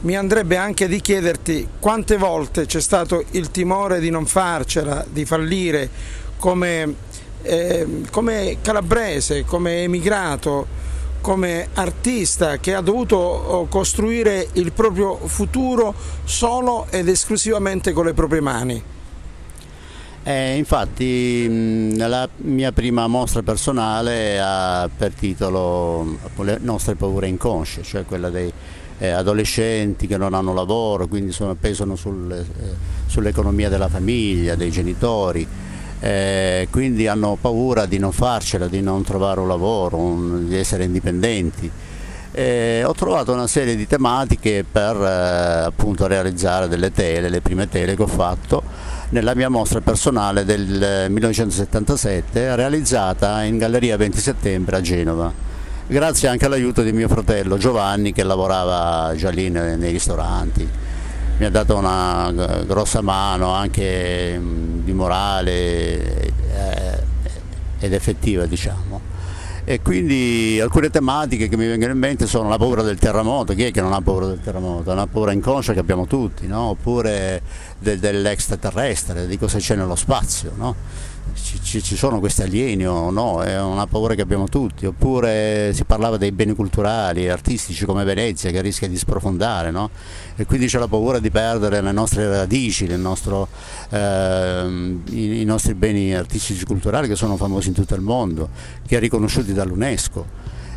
mi 0.00 0.14
andrebbe 0.14 0.58
anche 0.58 0.86
di 0.86 1.00
chiederti 1.00 1.66
quante 1.80 2.18
volte 2.18 2.66
c'è 2.66 2.80
stato 2.80 3.24
il 3.30 3.50
timore 3.50 4.00
di 4.00 4.10
non 4.10 4.26
farcela, 4.26 5.02
di 5.10 5.24
fallire 5.24 5.88
come, 6.36 6.94
eh, 7.40 8.02
come 8.10 8.58
calabrese, 8.60 9.46
come 9.46 9.84
emigrato, 9.84 10.66
come 11.22 11.68
artista 11.72 12.58
che 12.58 12.74
ha 12.74 12.82
dovuto 12.82 13.16
oh, 13.16 13.66
costruire 13.68 14.46
il 14.52 14.72
proprio 14.72 15.16
futuro 15.26 15.94
solo 16.24 16.86
ed 16.90 17.08
esclusivamente 17.08 17.92
con 17.92 18.04
le 18.04 18.12
proprie 18.12 18.42
mani. 18.42 18.96
Eh, 20.28 20.58
infatti 20.58 21.96
la 21.96 22.28
mia 22.42 22.70
prima 22.70 23.06
mostra 23.06 23.40
personale 23.40 24.38
ha 24.38 24.86
per 24.94 25.14
titolo 25.14 26.18
Le 26.42 26.58
nostre 26.60 26.96
paure 26.96 27.28
inconsce, 27.28 27.82
cioè 27.82 28.04
quella 28.04 28.28
dei 28.28 28.52
eh, 28.98 29.08
adolescenti 29.08 30.06
che 30.06 30.18
non 30.18 30.34
hanno 30.34 30.52
lavoro, 30.52 31.06
quindi 31.06 31.32
sono, 31.32 31.54
pesano 31.54 31.96
sul, 31.96 32.30
eh, 32.30 32.44
sull'economia 33.06 33.70
della 33.70 33.88
famiglia, 33.88 34.54
dei 34.54 34.70
genitori, 34.70 35.48
eh, 35.98 36.68
quindi 36.70 37.06
hanno 37.06 37.38
paura 37.40 37.86
di 37.86 37.96
non 37.96 38.12
farcela, 38.12 38.68
di 38.68 38.82
non 38.82 39.02
trovare 39.04 39.40
un 39.40 39.48
lavoro, 39.48 39.96
un, 39.96 40.46
di 40.46 40.58
essere 40.58 40.84
indipendenti. 40.84 41.70
ho 42.84 42.92
trovato 42.92 43.32
una 43.32 43.46
serie 43.46 43.76
di 43.76 43.86
tematiche 43.86 44.62
per 44.70 44.94
eh, 44.94 45.64
appunto 45.64 46.06
realizzare 46.06 46.68
delle 46.68 46.92
tele, 46.92 47.30
le 47.30 47.40
prime 47.40 47.66
tele 47.66 47.96
che 47.96 48.02
ho 48.02 48.06
fatto 48.06 48.97
nella 49.10 49.34
mia 49.34 49.48
mostra 49.48 49.80
personale 49.80 50.44
del 50.44 51.06
1977 51.08 52.40
eh, 52.40 52.56
realizzata 52.56 53.42
in 53.42 53.58
Galleria 53.58 53.96
20 53.96 54.18
Settembre 54.18 54.76
a 54.76 54.80
Genova 54.80 55.46
grazie 55.88 56.28
anche 56.28 56.44
all'aiuto 56.44 56.82
di 56.82 56.92
mio 56.92 57.08
fratello 57.08 57.56
Giovanni 57.56 58.12
che 58.12 58.22
lavorava 58.22 59.14
già 59.16 59.30
lì 59.30 59.48
nei, 59.48 59.90
ristoranti. 59.90 60.68
Mi 61.38 61.44
ha 61.44 61.50
dato 61.50 61.76
una 61.76 62.30
grossa 62.66 63.00
mano 63.00 63.52
anche 63.52 64.38
di 64.84 64.92
morale 64.92 66.26
eh, 66.26 67.02
ed 67.78 67.92
effettiva 67.92 68.44
diciamo. 68.44 69.16
E 69.70 69.82
quindi 69.82 70.58
alcune 70.62 70.88
tematiche 70.88 71.46
che 71.46 71.58
mi 71.58 71.66
vengono 71.66 71.92
in 71.92 71.98
mente 71.98 72.26
sono 72.26 72.48
la 72.48 72.56
paura 72.56 72.80
del 72.80 72.96
terremoto, 72.98 73.52
chi 73.52 73.64
è 73.64 73.70
che 73.70 73.82
non 73.82 73.92
ha 73.92 74.00
paura 74.00 74.24
del 74.24 74.40
terremoto? 74.40 74.88
È 74.88 74.94
una 74.94 75.06
paura 75.06 75.30
inconscia 75.32 75.74
che 75.74 75.78
abbiamo 75.78 76.06
tutti, 76.06 76.46
no? 76.46 76.70
oppure 76.70 77.42
del, 77.78 77.98
dell'extraterrestre, 77.98 79.26
di 79.26 79.36
cosa 79.36 79.58
c'è 79.58 79.74
nello 79.74 79.94
spazio. 79.94 80.52
No? 80.56 80.74
Ci, 81.34 81.82
ci, 81.82 81.96
sono 81.96 82.18
questi 82.18 82.42
alieni 82.42 82.86
o 82.86 83.10
no, 83.10 83.42
è 83.42 83.60
una 83.60 83.86
paura 83.86 84.14
che 84.14 84.22
abbiamo 84.22 84.48
tutti, 84.48 84.86
oppure 84.86 85.72
si 85.74 85.84
parlava 85.84 86.16
dei 86.16 86.32
beni 86.32 86.54
culturali 86.54 87.28
artistici 87.28 87.84
come 87.84 88.04
Venezia 88.04 88.50
che 88.50 88.60
rischia 88.60 88.88
di 88.88 88.96
sprofondare, 88.96 89.70
no? 89.70 89.90
e 90.36 90.46
quindi 90.46 90.66
c'è 90.66 90.78
la 90.78 90.88
paura 90.88 91.18
di 91.18 91.30
perdere 91.30 91.80
le 91.80 91.92
nostre 91.92 92.28
radici, 92.28 92.86
nostro, 92.96 93.48
eh, 93.90 94.96
i, 95.10 95.40
i, 95.40 95.44
nostri 95.44 95.74
beni 95.74 96.14
artistici 96.14 96.62
e 96.62 96.66
culturali 96.66 97.08
che 97.08 97.16
sono 97.16 97.36
famosi 97.36 97.68
in 97.68 97.74
tutto 97.74 97.94
il 97.94 98.02
mondo, 98.02 98.48
che 98.86 98.98
riconosciuti 98.98 99.52
dall'UNESCO. 99.52 100.26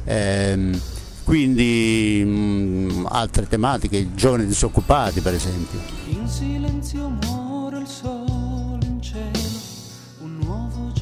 Eh, 0.03 0.79
quindi 1.23 2.23
mh, 2.25 2.29
mm, 2.29 3.05
altre 3.07 3.47
tematiche, 3.47 3.97
i 3.97 4.13
giovani 4.13 4.45
disoccupati 4.45 5.21
per 5.21 5.33
esempio. 5.33 5.79
In 6.07 6.27
silenzio 6.27 7.07
muore 7.07 7.30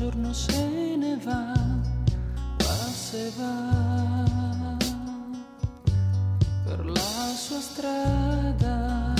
giorno 0.10 0.34
se 0.34 0.96
ne 0.98 1.18
va, 1.24 1.54
va 2.58 2.89
se 2.92 3.32
va 3.38 4.25
per 6.66 6.84
la 6.86 7.34
sua 7.36 7.60
strada. 7.60 9.13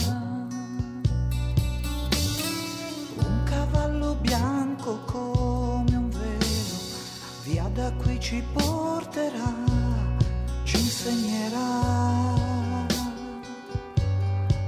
Un 3.18 3.44
cavallo 3.44 4.16
bianco 4.16 5.00
come 5.06 5.96
un 5.96 6.10
velo, 6.10 6.80
via 7.44 7.70
da 7.72 7.92
qui 7.94 8.20
ci 8.20 8.44
porterà, 8.54 9.54
ci 10.64 10.78
insegnerà 10.78 11.70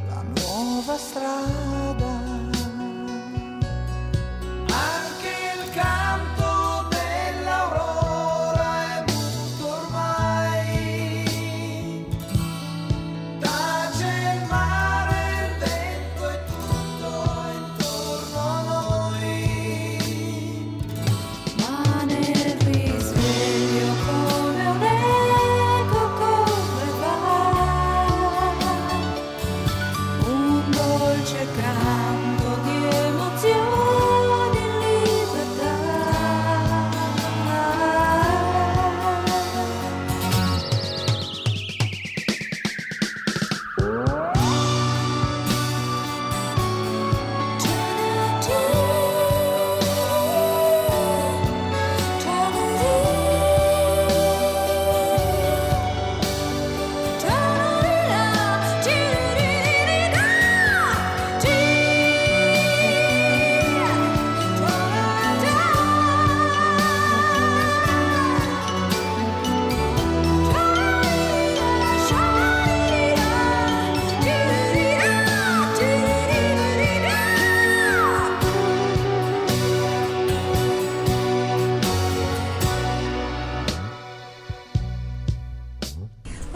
la 0.07 0.21
nuova 0.35 0.97
strada. 0.97 1.60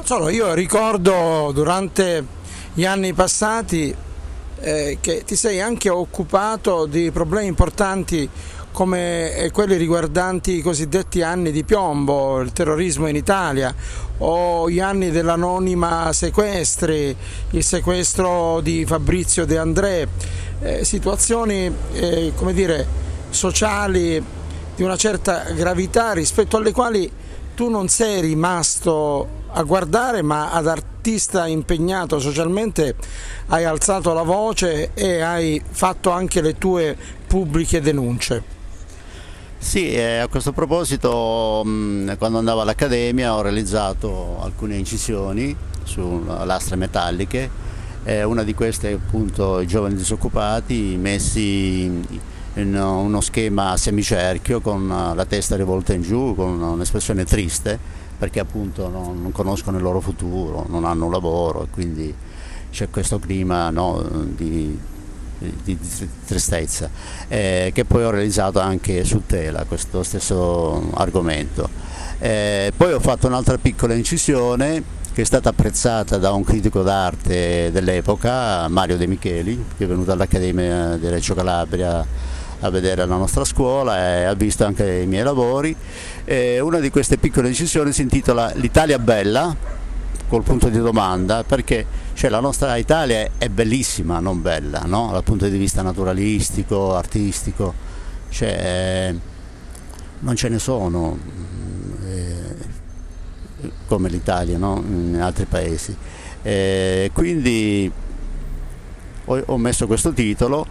Solo, 0.05 0.29
io 0.29 0.53
ricordo 0.53 1.49
durante 1.51 2.23
gli 2.75 2.85
anni 2.85 3.13
passati 3.13 3.93
eh, 4.59 4.99
che 5.01 5.23
ti 5.25 5.35
sei 5.35 5.59
anche 5.59 5.89
occupato 5.89 6.85
di 6.85 7.09
problemi 7.09 7.47
importanti 7.47 8.29
come 8.71 9.33
eh, 9.33 9.49
quelli 9.49 9.77
riguardanti 9.77 10.57
i 10.57 10.61
cosiddetti 10.61 11.23
anni 11.23 11.51
di 11.51 11.63
piombo, 11.63 12.39
il 12.41 12.53
terrorismo 12.53 13.07
in 13.07 13.15
Italia 13.15 13.73
o 14.19 14.69
gli 14.69 14.79
anni 14.79 15.09
dell'anonima 15.09 16.13
sequestri, 16.13 17.15
il 17.49 17.63
sequestro 17.63 18.61
di 18.61 18.85
Fabrizio 18.85 19.43
De 19.45 19.57
André, 19.57 20.07
eh, 20.61 20.85
situazioni 20.85 21.75
eh, 21.93 22.31
come 22.35 22.53
dire, 22.53 22.85
sociali 23.31 24.23
di 24.75 24.83
una 24.83 24.97
certa 24.97 25.45
gravità 25.55 26.11
rispetto 26.11 26.57
alle 26.57 26.71
quali 26.71 27.11
tu 27.55 27.69
non 27.69 27.87
sei 27.87 28.21
rimasto 28.21 29.43
a 29.57 29.63
guardare, 29.63 30.21
ma 30.21 30.51
ad 30.51 30.67
artista 30.67 31.47
impegnato 31.47 32.19
socialmente 32.19 32.95
hai 33.47 33.63
alzato 33.63 34.13
la 34.13 34.23
voce 34.23 34.91
e 34.93 35.21
hai 35.21 35.61
fatto 35.69 36.11
anche 36.11 36.41
le 36.41 36.57
tue 36.57 36.95
pubbliche 37.25 37.79
denunce. 37.79 38.53
Sì, 39.57 39.93
eh, 39.93 40.17
a 40.17 40.27
questo 40.27 40.51
proposito 40.51 41.63
mh, 41.63 42.17
quando 42.17 42.37
andavo 42.37 42.61
all'Accademia 42.61 43.33
ho 43.33 43.41
realizzato 43.41 44.39
alcune 44.41 44.75
incisioni 44.75 45.55
su 45.83 46.23
lastre 46.43 46.75
metalliche, 46.75 47.49
eh, 48.03 48.23
una 48.23 48.43
di 48.43 48.53
queste 48.53 48.91
è 48.91 48.93
appunto 48.93 49.59
i 49.61 49.67
giovani 49.67 49.95
disoccupati 49.95 50.97
messi 50.99 52.23
in 52.57 52.75
uno 52.75 53.21
schema 53.21 53.71
a 53.71 53.77
semicerchio 53.77 54.59
con 54.59 54.87
la 54.87 55.25
testa 55.25 55.55
rivolta 55.55 55.93
in 55.93 56.01
giù, 56.01 56.35
con 56.35 56.61
un'espressione 56.61 57.23
triste 57.23 58.03
perché 58.17 58.39
appunto 58.39 58.89
non, 58.89 59.21
non 59.21 59.31
conoscono 59.31 59.77
il 59.77 59.83
loro 59.83 59.99
futuro, 59.99 60.65
non 60.69 60.85
hanno 60.85 61.05
un 61.05 61.11
lavoro 61.11 61.63
e 61.63 61.67
quindi 61.71 62.13
c'è 62.71 62.89
questo 62.89 63.19
clima 63.19 63.69
no, 63.69 64.01
di, 64.35 64.77
di, 65.63 65.77
tristezza, 66.25 66.89
eh, 67.27 67.71
che 67.73 67.85
poi 67.85 68.03
ho 68.03 68.09
realizzato 68.09 68.59
anche 68.59 69.03
su 69.03 69.23
tela, 69.25 69.63
questo 69.65 70.03
stesso 70.03 70.89
argomento. 70.95 71.69
Eh, 72.19 72.71
poi 72.75 72.93
ho 72.93 72.99
fatto 72.99 73.27
un'altra 73.27 73.57
piccola 73.57 73.93
incisione 73.93 75.03
che 75.13 75.21
è 75.21 75.25
stata 75.25 75.47
apprezzata 75.47 76.17
da 76.17 76.33
un 76.33 76.43
critico 76.43 76.81
d'arte 76.83 77.71
dell'epoca, 77.71 78.67
Mario 78.67 78.97
De 78.97 79.07
Micheli, 79.07 79.63
che 79.77 79.85
è 79.85 79.87
venuto 79.87 80.11
all'Accademia 80.11 80.97
di 80.97 81.07
Reggio 81.07 81.33
Calabria 81.33 82.05
a 82.61 82.69
vedere 82.69 83.05
la 83.05 83.15
nostra 83.15 83.43
scuola 83.43 83.97
e 83.97 84.23
ha 84.23 84.33
visto 84.33 84.65
anche 84.65 85.01
i 85.01 85.07
miei 85.07 85.23
lavori. 85.23 85.75
E 86.23 86.59
una 86.59 86.79
di 86.79 86.89
queste 86.89 87.17
piccole 87.17 87.49
incisioni 87.49 87.91
si 87.91 88.01
intitola 88.01 88.51
L'Italia 88.55 88.99
bella, 88.99 89.55
col 90.27 90.43
punto 90.43 90.69
di 90.69 90.79
domanda, 90.79 91.43
perché 91.43 91.85
cioè, 92.13 92.29
la 92.29 92.39
nostra 92.39 92.75
Italia 92.77 93.29
è 93.37 93.49
bellissima, 93.49 94.19
non 94.19 94.41
bella, 94.41 94.81
no? 94.85 95.09
dal 95.11 95.23
punto 95.23 95.47
di 95.47 95.57
vista 95.57 95.81
naturalistico, 95.81 96.95
artistico, 96.95 97.73
cioè, 98.29 99.13
non 100.19 100.35
ce 100.35 100.49
ne 100.49 100.59
sono 100.59 101.17
eh, 102.05 102.55
come 103.87 104.09
l'Italia 104.09 104.57
no? 104.57 104.83
in 104.85 105.19
altri 105.21 105.45
paesi. 105.45 105.95
Eh, 106.41 107.11
quindi 107.13 107.91
ho, 109.25 109.43
ho 109.45 109.57
messo 109.57 109.87
questo 109.87 110.13
titolo 110.13 110.65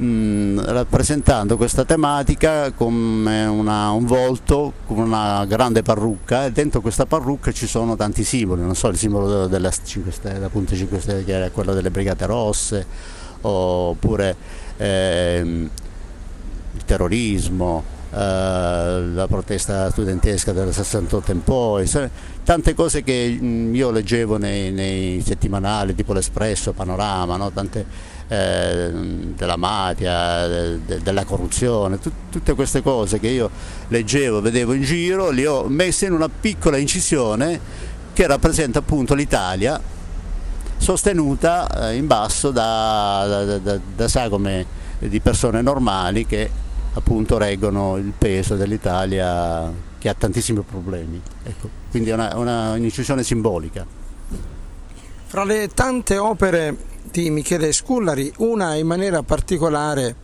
mm, 0.00 0.58
rappresentando 0.60 1.56
questa 1.56 1.84
tematica 1.84 2.72
come 2.72 3.44
una, 3.44 3.90
un 3.90 4.04
volto 4.04 4.72
con 4.86 4.98
una 4.98 5.44
grande 5.46 5.82
parrucca 5.82 6.46
e 6.46 6.52
dentro 6.52 6.80
questa 6.80 7.06
parrucca 7.06 7.52
ci 7.52 7.66
sono 7.66 7.96
tanti 7.96 8.24
simboli, 8.24 8.62
non 8.62 8.74
so 8.74 8.88
il 8.88 8.96
simbolo 8.96 9.46
della 9.46 9.70
5 9.70 10.10
Stelle, 10.10 10.38
la 10.38 10.48
punta 10.48 10.74
5 10.74 11.00
Stelle 11.00 11.24
che 11.24 11.32
era 11.32 11.50
quello 11.50 11.72
delle 11.72 11.90
Brigate 11.90 12.26
Rosse 12.26 12.86
oppure 13.42 14.36
ehm, 14.76 15.70
il 16.74 16.84
terrorismo, 16.84 17.82
eh, 18.12 18.16
la 19.12 19.26
protesta 19.28 19.90
studentesca 19.90 20.52
del 20.52 20.72
68 20.72 21.32
in 21.32 21.42
poi, 21.42 21.90
tante 22.44 22.74
cose 22.74 23.02
che 23.02 23.38
mm, 23.40 23.74
io 23.74 23.90
leggevo 23.90 24.38
nei, 24.38 24.72
nei 24.72 25.20
settimanali 25.20 25.94
tipo 25.94 26.12
l'Espresso, 26.12 26.72
Panorama, 26.72 27.36
no? 27.36 27.50
tante 27.50 28.14
eh, 28.28 28.90
della 29.34 29.56
mafia, 29.56 30.46
de, 30.46 31.00
della 31.02 31.24
corruzione, 31.24 31.98
tut, 31.98 32.12
tutte 32.30 32.54
queste 32.54 32.82
cose 32.82 33.18
che 33.18 33.28
io 33.28 33.50
leggevo, 33.88 34.40
vedevo 34.40 34.72
in 34.72 34.82
giro, 34.82 35.30
le 35.30 35.46
ho 35.46 35.64
messe 35.68 36.06
in 36.06 36.12
una 36.12 36.28
piccola 36.28 36.76
incisione 36.76 37.60
che 38.12 38.26
rappresenta 38.26 38.78
appunto 38.78 39.14
l'Italia 39.14 39.80
sostenuta 40.78 41.88
eh, 41.88 41.96
in 41.96 42.06
basso 42.06 42.50
da, 42.50 43.24
da, 43.26 43.58
da, 43.58 43.80
da 43.94 44.08
sagome 44.08 44.66
di 44.98 45.20
persone 45.20 45.62
normali 45.62 46.26
che 46.26 46.50
appunto 46.94 47.38
reggono 47.38 47.96
il 47.96 48.12
peso 48.16 48.56
dell'Italia 48.56 49.70
che 49.98 50.08
ha 50.08 50.14
tantissimi 50.14 50.62
problemi. 50.62 51.20
Ecco, 51.42 51.68
quindi 51.90 52.10
è 52.10 52.14
una, 52.14 52.36
una 52.36 52.72
un'incisione 52.72 53.22
simbolica. 53.22 53.84
Fra 55.26 55.44
le 55.44 55.68
tante 55.74 56.16
opere 56.16 56.76
di 57.10 57.30
Michele 57.30 57.72
Scullari, 57.72 58.32
una 58.38 58.74
in 58.74 58.86
maniera 58.86 59.22
particolare 59.22 60.16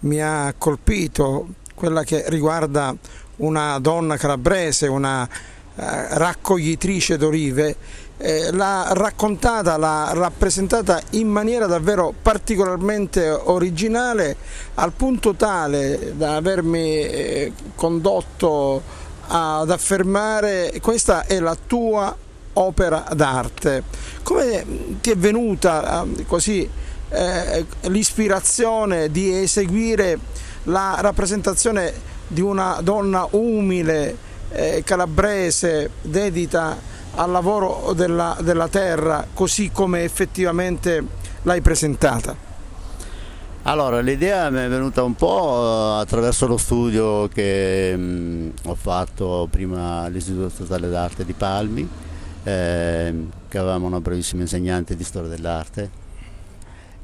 mi 0.00 0.20
ha 0.20 0.52
colpito, 0.56 1.48
quella 1.74 2.02
che 2.02 2.24
riguarda 2.28 2.94
una 3.36 3.78
donna 3.78 4.16
calabrese, 4.16 4.86
una 4.86 5.24
eh, 5.26 6.18
raccoglitrice 6.18 7.16
d'olive, 7.16 7.76
eh, 8.18 8.52
l'ha 8.52 8.90
raccontata, 8.92 9.76
l'ha 9.76 10.10
rappresentata 10.14 11.00
in 11.10 11.28
maniera 11.28 11.66
davvero 11.66 12.14
particolarmente 12.20 13.28
originale, 13.28 14.36
al 14.74 14.92
punto 14.92 15.34
tale 15.34 16.14
da 16.16 16.36
avermi 16.36 17.00
eh, 17.00 17.52
condotto 17.74 18.82
ad 19.28 19.70
affermare 19.70 20.72
questa 20.82 21.24
è 21.26 21.38
la 21.38 21.56
tua 21.66 22.14
opera 22.54 23.04
d'arte. 23.14 23.82
Come 24.22 24.64
ti 25.00 25.10
è 25.10 25.16
venuta 25.16 26.04
eh, 26.04 26.24
così 26.26 26.68
eh, 27.08 27.66
l'ispirazione 27.82 29.10
di 29.10 29.42
eseguire 29.42 30.18
la 30.64 30.96
rappresentazione 31.00 31.92
di 32.26 32.40
una 32.40 32.78
donna 32.82 33.26
umile, 33.30 34.16
eh, 34.50 34.82
calabrese, 34.84 35.90
dedita 36.00 36.76
al 37.14 37.30
lavoro 37.30 37.92
della, 37.94 38.36
della 38.40 38.68
terra, 38.68 39.26
così 39.34 39.70
come 39.70 40.04
effettivamente 40.04 41.04
l'hai 41.42 41.60
presentata? 41.60 42.50
Allora, 43.64 44.00
l'idea 44.00 44.50
mi 44.50 44.58
è 44.58 44.68
venuta 44.68 45.04
un 45.04 45.14
po' 45.14 45.98
eh, 45.98 46.00
attraverso 46.00 46.48
lo 46.48 46.56
studio 46.56 47.28
che 47.28 47.94
mh, 47.96 48.02
mm, 48.02 48.48
ho 48.64 48.74
fatto 48.74 49.46
prima 49.48 50.00
all'Istituto 50.00 50.48
Statale 50.48 50.88
d'Arte 50.88 51.24
di 51.24 51.32
Palmi, 51.32 51.88
eh, 52.44 53.14
che 53.48 53.58
avevamo 53.58 53.86
una 53.86 54.00
bravissima 54.00 54.42
insegnante 54.42 54.96
di 54.96 55.04
storia 55.04 55.28
dell'arte 55.28 55.90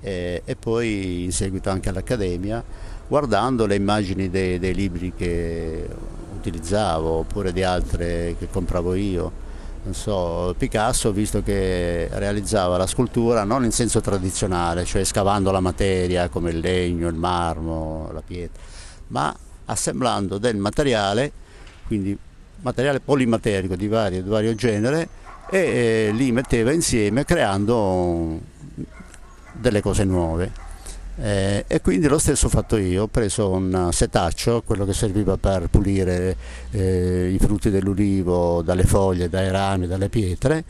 eh, 0.01 0.43
e 0.45 0.57
poi 0.57 1.25
in 1.25 1.33
seguito 1.33 1.71
anche 1.71 1.89
all'Accademia 1.89 2.63
guardando 3.09 3.67
le 3.67 3.75
immagini 3.75 4.29
dei, 4.29 4.59
dei 4.59 4.75
libri 4.75 5.13
che 5.17 5.89
utilizzavo 6.37 7.09
oppure 7.09 7.53
di 7.53 7.63
altre 7.63 8.37
che 8.39 8.49
compravo 8.51 8.95
io. 8.95 9.47
Non 9.85 9.95
so, 9.95 10.55
Picasso, 10.59 11.13
visto 11.13 11.43
che 11.43 12.09
realizzava 12.13 12.77
la 12.77 12.87
scultura 12.87 13.45
non 13.45 13.65
in 13.65 13.71
senso 13.71 14.01
tradizionale, 14.01 14.85
cioè 14.85 15.03
scavando 15.05 15.51
la 15.51 15.61
materia 15.61 16.29
come 16.29 16.51
il 16.51 16.59
legno, 16.59 17.09
il 17.09 17.15
marmo, 17.15 18.11
la 18.13 18.21
pietra, 18.21 18.61
ma 19.09 19.35
assemblando 19.65 20.37
del 20.37 20.57
materiale, 20.57 21.33
quindi 21.87 22.17
materiale 22.61 23.01
polimaterico 23.01 23.77
di 23.77 23.89
vario, 23.89 24.23
di 24.23 24.29
vario 24.29 24.55
genere, 24.55 25.09
e 25.51 25.59
eh, 25.59 26.13
li 26.13 26.33
metteva 26.33 26.73
insieme 26.73 27.25
creando 27.25 28.41
delle 29.53 29.81
cose 29.81 30.05
nuove. 30.05 30.67
Eh, 31.21 31.65
e 31.67 31.81
quindi 31.81 32.07
lo 32.07 32.19
stesso 32.19 32.47
ho 32.47 32.49
fatto 32.49 32.77
io, 32.77 33.05
ho 33.05 33.07
preso 33.09 33.51
un 33.51 33.89
setaccio, 33.91 34.63
quello 34.65 34.85
che 34.85 34.93
serviva 34.93 35.37
per 35.37 35.69
pulire 35.69 36.37
eh, 36.71 37.31
i 37.33 37.39
frutti 37.39 37.71
dell'ulivo 37.71 38.63
dalle 38.63 38.85
foglie, 38.85 39.29
dai 39.29 39.51
rami, 39.51 39.89
dalle 39.89 40.09
pietre, 40.09 40.65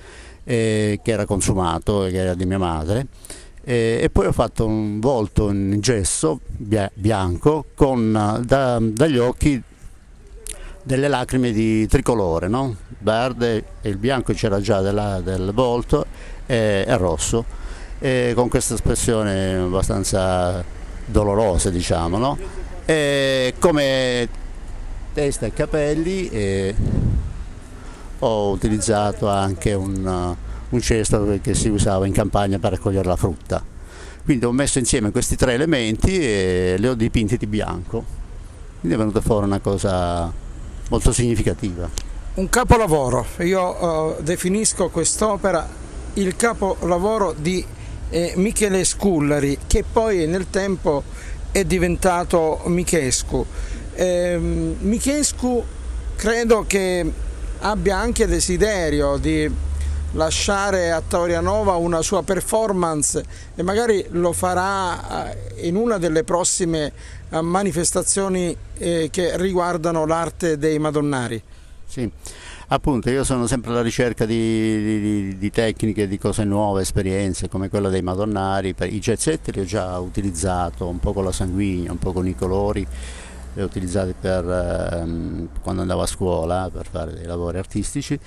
eh, 0.45 1.01
che 1.03 1.11
era 1.11 1.27
consumato, 1.27 2.05
che 2.05 2.17
era 2.17 2.35
di 2.35 2.47
mia 2.47 2.59
madre, 2.59 3.07
e 3.62 4.09
poi 4.11 4.25
ho 4.25 4.33
fatto 4.33 4.64
un 4.64 4.99
volto 4.99 5.51
in 5.51 5.79
gesso 5.81 6.41
bianco 6.95 7.67
con 7.75 8.41
da, 8.43 8.79
dagli 8.81 9.19
occhi 9.19 9.62
delle 10.88 11.09
lacrime 11.09 11.53
di 11.53 11.87
tricolore, 11.87 12.48
no? 12.48 12.74
verde 13.01 13.62
e 13.83 13.90
il 13.90 13.98
bianco 13.98 14.33
c'era 14.33 14.59
già 14.59 14.81
della, 14.81 15.20
del 15.20 15.53
volto 15.53 16.07
e, 16.46 16.83
e 16.88 16.96
rosso, 16.96 17.44
e 17.98 18.33
con 18.35 18.48
questa 18.48 18.72
espressione 18.72 19.57
abbastanza 19.57 20.64
dolorosa 21.05 21.68
diciamo. 21.68 22.16
No? 22.16 22.38
Come 22.87 24.29
testa 25.12 25.44
e 25.44 25.53
capelli 25.53 26.31
e 26.31 26.74
ho 28.20 28.51
utilizzato 28.51 29.29
anche 29.29 29.74
un, 29.74 30.35
un 30.70 30.81
cesto 30.81 31.38
che 31.42 31.53
si 31.53 31.68
usava 31.68 32.07
in 32.07 32.14
campagna 32.14 32.59
per 32.59 32.70
raccogliere 32.72 33.07
la 33.07 33.16
frutta. 33.16 33.62
Quindi 34.24 34.46
ho 34.46 34.53
messo 34.53 34.79
insieme 34.79 35.11
questi 35.11 35.37
tre 35.37 35.53
elementi 35.53 36.18
e 36.18 36.77
li 36.79 36.88
ho 36.88 36.94
dipinti 36.94 37.37
di 37.37 37.46
bianco. 37.46 38.03
Quindi 38.81 38.96
è 38.96 38.98
venuta 38.98 39.20
fuori 39.20 39.44
una 39.44 39.59
cosa 39.59 40.46
molto 40.88 41.12
significativa. 41.12 41.88
Un 42.35 42.48
capolavoro, 42.48 43.27
io 43.38 44.16
uh, 44.16 44.22
definisco 44.22 44.90
quest'opera 44.90 45.87
il 46.14 46.37
capolavoro 46.37 47.35
di 47.37 47.64
eh, 48.11 48.33
Michele 48.37 48.85
Scullari 48.85 49.59
che 49.66 49.85
poi 49.90 50.27
nel 50.27 50.51
tempo 50.51 51.03
è 51.51 51.64
diventato 51.64 52.62
Michescu. 52.66 53.44
Eh, 53.94 54.37
Michescu 54.38 55.64
credo 56.16 56.64
che 56.66 57.12
abbia 57.61 57.96
anche 57.96 58.27
desiderio 58.27 59.16
di 59.16 59.51
lasciare 60.12 60.90
a 60.90 61.03
Taurianova 61.07 61.74
una 61.74 62.03
sua 62.03 62.22
performance 62.22 63.22
e 63.55 63.62
magari 63.62 64.05
lo 64.11 64.33
farà 64.33 65.33
eh, 65.33 65.66
in 65.66 65.77
una 65.77 65.98
delle 65.98 66.24
prossime 66.24 66.87
eh, 66.87 66.92
manifestazioni 67.41 68.57
eh, 68.79 69.09
che 69.11 69.37
riguardano 69.37 70.07
l'arte 70.07 70.59
dei 70.59 70.79
Madonnari. 70.79 71.43
Sì, 71.87 72.11
appunto 72.69 73.09
io 73.11 73.25
sono 73.25 73.47
sempre 73.47 73.71
alla 73.71 73.83
ricerca 73.83 74.27
di, 74.27 74.35
di, 74.35 75.38
di 75.38 75.51
tecniche, 75.51 76.07
di 76.07 76.19
cose 76.19 76.45
nuove, 76.45 76.83
esperienze 76.83 77.49
come 77.49 77.69
quella 77.69 77.88
dei 77.88 78.03
Madonnari, 78.03 78.75
i 78.79 79.01
gezzetti 79.01 79.53
li 79.53 79.61
ho 79.61 79.64
già 79.64 79.99
utilizzato 79.99 80.87
un 80.87 80.99
po' 80.99 81.12
con 81.12 81.25
la 81.25 81.33
sanguigna, 81.33 81.93
un 81.93 81.99
po' 81.99 82.12
con 82.12 82.27
i 82.27 82.35
colori 82.35 82.87
li 83.55 83.62
ho 83.62 83.64
utilizzati 83.64 84.14
per, 84.19 84.45
ehm, 84.45 85.49
quando 85.62 85.81
andavo 85.81 86.03
a 86.03 86.07
scuola 86.07 86.71
per 86.71 86.87
fare 86.87 87.14
dei 87.14 87.25
lavori 87.25 87.57
artistici 87.59 88.21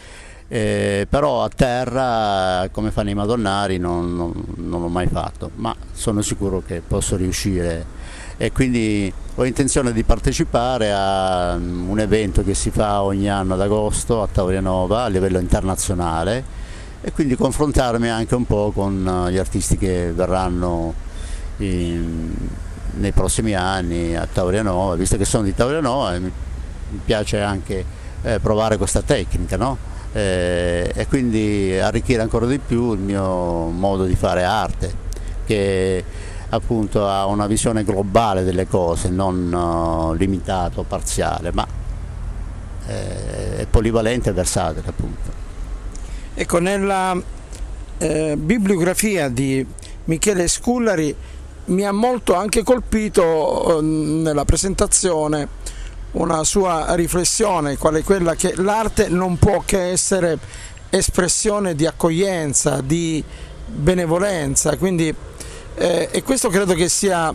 eh, 0.54 1.08
però 1.10 1.46
a 1.46 1.50
terra 1.50 2.68
come 2.74 2.92
fanno 2.92 3.10
i 3.10 3.14
madonnari 3.14 3.78
non, 3.78 4.14
non, 4.14 4.34
non 4.56 4.82
l'ho 4.82 4.90
mai 4.90 5.08
fatto, 5.08 5.50
ma 5.56 5.74
sono 5.94 6.22
sicuro 6.22 6.62
che 6.62 6.82
posso 6.86 7.16
riuscire 7.16 7.86
e 8.42 8.52
quindi 8.52 9.14
ho 9.36 9.46
intenzione 9.46 9.94
di 9.94 10.04
partecipare 10.04 10.92
a 10.92 11.54
un 11.54 12.00
evento 12.00 12.44
che 12.44 12.56
si 12.56 12.72
fa 12.72 13.04
ogni 13.04 13.30
anno 13.30 13.54
ad 13.54 13.62
agosto 13.62 14.24
a 14.24 14.28
Taurianova 14.28 15.04
a 15.04 15.08
livello 15.10 15.38
internazionale 15.38 16.44
e 17.02 17.12
quindi 17.12 17.36
confrontarmi 17.36 18.10
anche 18.10 18.34
un 18.34 18.48
po' 18.48 18.72
con 18.74 19.28
gli 19.30 19.38
artisti 19.38 19.78
che 19.78 20.12
verranno 20.12 20.92
in, 21.58 22.34
nei 22.94 23.12
prossimi 23.12 23.54
anni 23.54 24.16
a 24.16 24.26
Taurianova, 24.26 24.96
visto 24.96 25.18
che 25.18 25.26
sono 25.26 25.44
di 25.44 25.54
Taurianova 25.54 26.18
mi 26.18 26.32
piace 27.06 27.42
anche 27.42 27.86
eh, 28.24 28.40
provare 28.40 28.78
questa 28.78 29.04
tecnica. 29.04 29.56
No? 29.56 29.78
eh, 30.14 30.92
e 30.96 31.08
quindi 31.08 31.78
arricchire 31.80 32.24
ancora 32.24 32.48
di 32.48 32.58
più 32.58 32.94
il 32.94 33.00
mio 33.00 33.68
modo 33.68 34.06
di 34.06 34.16
fare 34.16 34.44
arte 34.44 35.10
che 35.46 36.04
appunto 36.52 37.08
ha 37.08 37.26
una 37.26 37.48
visione 37.48 37.84
globale 37.84 38.44
delle 38.44 38.68
cose, 38.68 39.10
non 39.10 39.52
uh, 39.52 40.14
limitato, 40.14 40.84
parziale, 40.84 41.52
ma 41.52 41.66
eh, 42.88 43.58
è 43.58 43.66
polivalente 43.68 44.30
e 44.30 44.34
versatile 44.34 44.88
appunto. 44.88 45.40
Ecco, 46.34 46.60
nella 46.60 47.20
eh, 47.98 48.36
bibliografia 48.38 49.30
di 49.30 49.66
Michele 50.06 50.48
Scullari 50.48 51.16
mi 51.66 51.86
ha 51.86 51.92
molto 51.92 52.36
anche 52.36 52.64
colpito 52.64 53.80
eh, 53.80 53.82
nella 53.82 54.46
presentazione 54.46 55.60
una 56.12 56.44
sua 56.44 56.94
riflessione, 56.96 57.78
quale 57.78 58.04
quella 58.04 58.36
che 58.36 58.54
l'arte 58.58 59.08
non 59.08 59.38
può 59.38 59.64
che 59.66 59.92
essere 59.92 60.38
espressione 60.90 61.74
di 61.74 61.86
accoglienza, 61.86 62.82
di 62.82 63.24
benevolenza, 63.66 64.76
quindi, 64.76 65.14
eh, 65.76 66.10
e 66.12 66.24
questo 66.24 66.50
credo 66.50 66.74
che 66.74 66.90
sia 66.90 67.34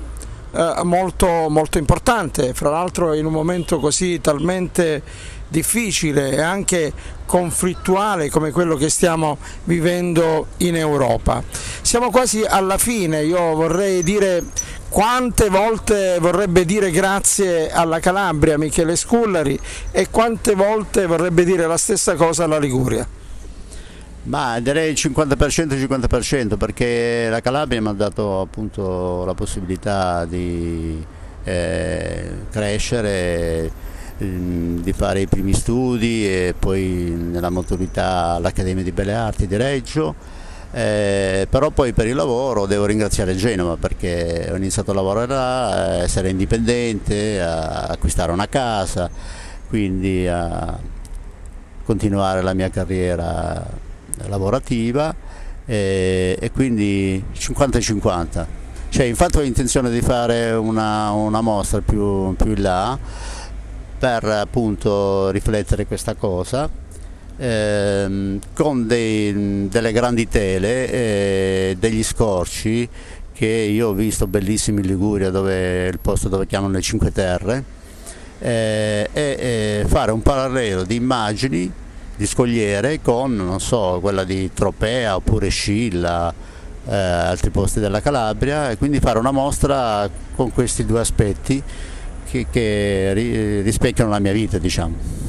eh, 0.57 0.81
molto, 0.85 1.27
molto 1.49 1.79
importante, 1.79 2.55
fra 2.55 2.71
l'altro 2.71 3.13
in 3.13 3.27
un 3.27 3.33
momento 3.33 3.79
così 3.79 4.21
talmente 4.21 5.03
difficile 5.49 6.33
e 6.33 6.41
anche 6.41 6.93
conflittuale 7.25 8.31
come 8.31 8.51
quello 8.51 8.77
che 8.77 8.89
stiamo 8.89 9.39
vivendo 9.65 10.49
in 10.59 10.77
Europa. 10.77 11.43
Siamo 11.83 12.11
quasi 12.11 12.43
alla 12.43 12.79
fine, 12.79 13.23
io 13.23 13.55
vorrei 13.55 14.03
dire 14.03 14.45
quante 14.89 15.49
volte 15.49 16.19
vorrebbe 16.21 16.65
dire 16.65 16.91
grazie 16.91 17.71
alla 17.71 18.01
Calabria 18.01 18.57
Michele 18.57 18.97
Scullari 18.97 19.59
e 19.91 20.09
quante 20.11 20.55
volte 20.55 21.07
vorrebbe 21.07 21.45
dire 21.45 21.67
la 21.67 21.77
stessa 21.77 22.15
cosa 22.15 22.45
alla 22.45 22.59
Liguria? 22.59 23.07
Ma 24.27 24.59
direi 24.59 24.93
50% 24.93 25.77
50% 25.77 26.57
perché 26.57 27.29
la 27.31 27.41
Calabria 27.41 27.81
mi 27.81 27.89
ha 27.89 27.93
dato 27.93 28.41
appunto 28.41 29.25
la 29.25 29.35
possibilità 29.35 30.25
di 30.25 31.05
eh, 31.45 32.31
crescere, 32.51 33.71
di 34.17 34.93
fare 34.93 35.21
i 35.21 35.27
primi 35.29 35.53
studi 35.53 36.27
e 36.27 36.55
poi 36.59 37.15
nella 37.17 37.51
maturità 37.51 38.33
all'Accademia 38.33 38.83
di 38.83 38.91
Belle 38.91 39.15
Arti 39.15 39.47
di 39.47 39.57
Reggio. 39.57 40.15
Eh, 40.73 41.47
però 41.49 41.71
poi 41.71 41.93
per 41.93 42.09
il 42.09 42.17
lavoro 42.17 42.67
devo 42.67 42.85
ringraziare 42.85 43.37
Genova 43.37 43.77
perché 43.77 44.49
ho 44.51 44.57
iniziato 44.57 44.91
a 44.91 44.95
lavorare 44.95 45.27
là, 45.29 45.69
a 45.69 46.03
essere 46.03 46.31
indipendente, 46.31 47.41
a 47.41 47.83
acquistare 47.91 48.33
una 48.33 48.49
casa, 48.49 49.09
quindi 49.69 50.27
a 50.27 50.77
continuare 51.85 52.43
la 52.43 52.55
mia 52.55 52.69
carriera 52.71 53.85
lavorativa 54.27 55.15
e, 55.65 56.37
e 56.41 56.51
quindi 56.51 57.23
50-50. 57.35 58.47
Cioè, 58.89 59.05
infatti 59.05 59.39
ho 59.39 59.43
intenzione 59.43 59.91
di 59.91 60.01
fare 60.01 60.53
una, 60.53 61.11
una 61.11 61.41
mostra 61.41 61.81
più, 61.81 62.35
più 62.35 62.53
in 62.53 62.63
là 62.63 62.99
per 63.99 64.25
appunto 64.25 65.31
riflettere 65.31 65.87
questa 65.87 66.15
cosa 66.15 66.69
ehm, 67.37 68.39
con 68.55 68.87
dei, 68.87 69.69
delle 69.69 69.93
grandi 69.93 70.29
tele 70.29 70.91
e 70.91 71.77
degli 71.79 72.03
scorci 72.03 72.89
che 73.33 73.47
io 73.47 73.89
ho 73.89 73.93
visto 73.93 74.27
bellissimi 74.27 74.81
in 74.81 74.87
Liguria 74.87 75.31
dove 75.31 75.89
il 75.89 75.99
posto 75.99 76.29
dove 76.29 76.47
chiamano 76.47 76.73
le 76.73 76.81
Cinque 76.81 77.13
Terre 77.13 77.65
eh, 78.39 79.09
e, 79.13 79.37
e 79.39 79.85
fare 79.87 80.11
un 80.11 80.23
parallelo 80.23 80.85
di 80.85 80.95
immagini 80.95 81.71
di 82.17 82.27
scogliere 82.27 83.01
con 83.03 83.35
non 83.35 83.61
so, 83.61 83.99
quella 84.01 84.25
di 84.25 84.51
Tropea 84.53 85.17
oppure 85.17 85.49
Scilla 85.49 86.33
eh, 86.89 86.95
altri 86.95 87.51
posti 87.51 87.81
della 87.81 88.01
Calabria 88.01 88.71
e 88.71 88.79
quindi 88.79 89.01
fare 89.01 89.19
una 89.19 89.33
mostra 89.33 90.09
con 90.35 90.53
questi 90.53 90.85
due 90.85 91.01
aspetti 91.01 91.63
che, 92.29 92.47
che 92.51 93.63
rispecchiano 93.63 94.11
la 94.11 94.19
mia 94.19 94.33
vita 94.33 94.59
diciamo. 94.59 95.25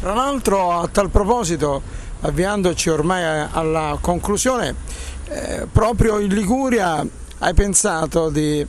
Tra 0.00 0.14
l'altro 0.14 0.72
a 0.72 0.88
tal 0.88 1.10
proposito, 1.10 1.82
avviandoci 2.20 2.88
ormai 2.88 3.46
alla 3.50 3.98
conclusione, 4.00 4.74
eh, 5.28 5.66
proprio 5.70 6.18
in 6.18 6.32
Liguria 6.32 7.06
hai 7.38 7.54
pensato 7.54 8.30
di 8.30 8.66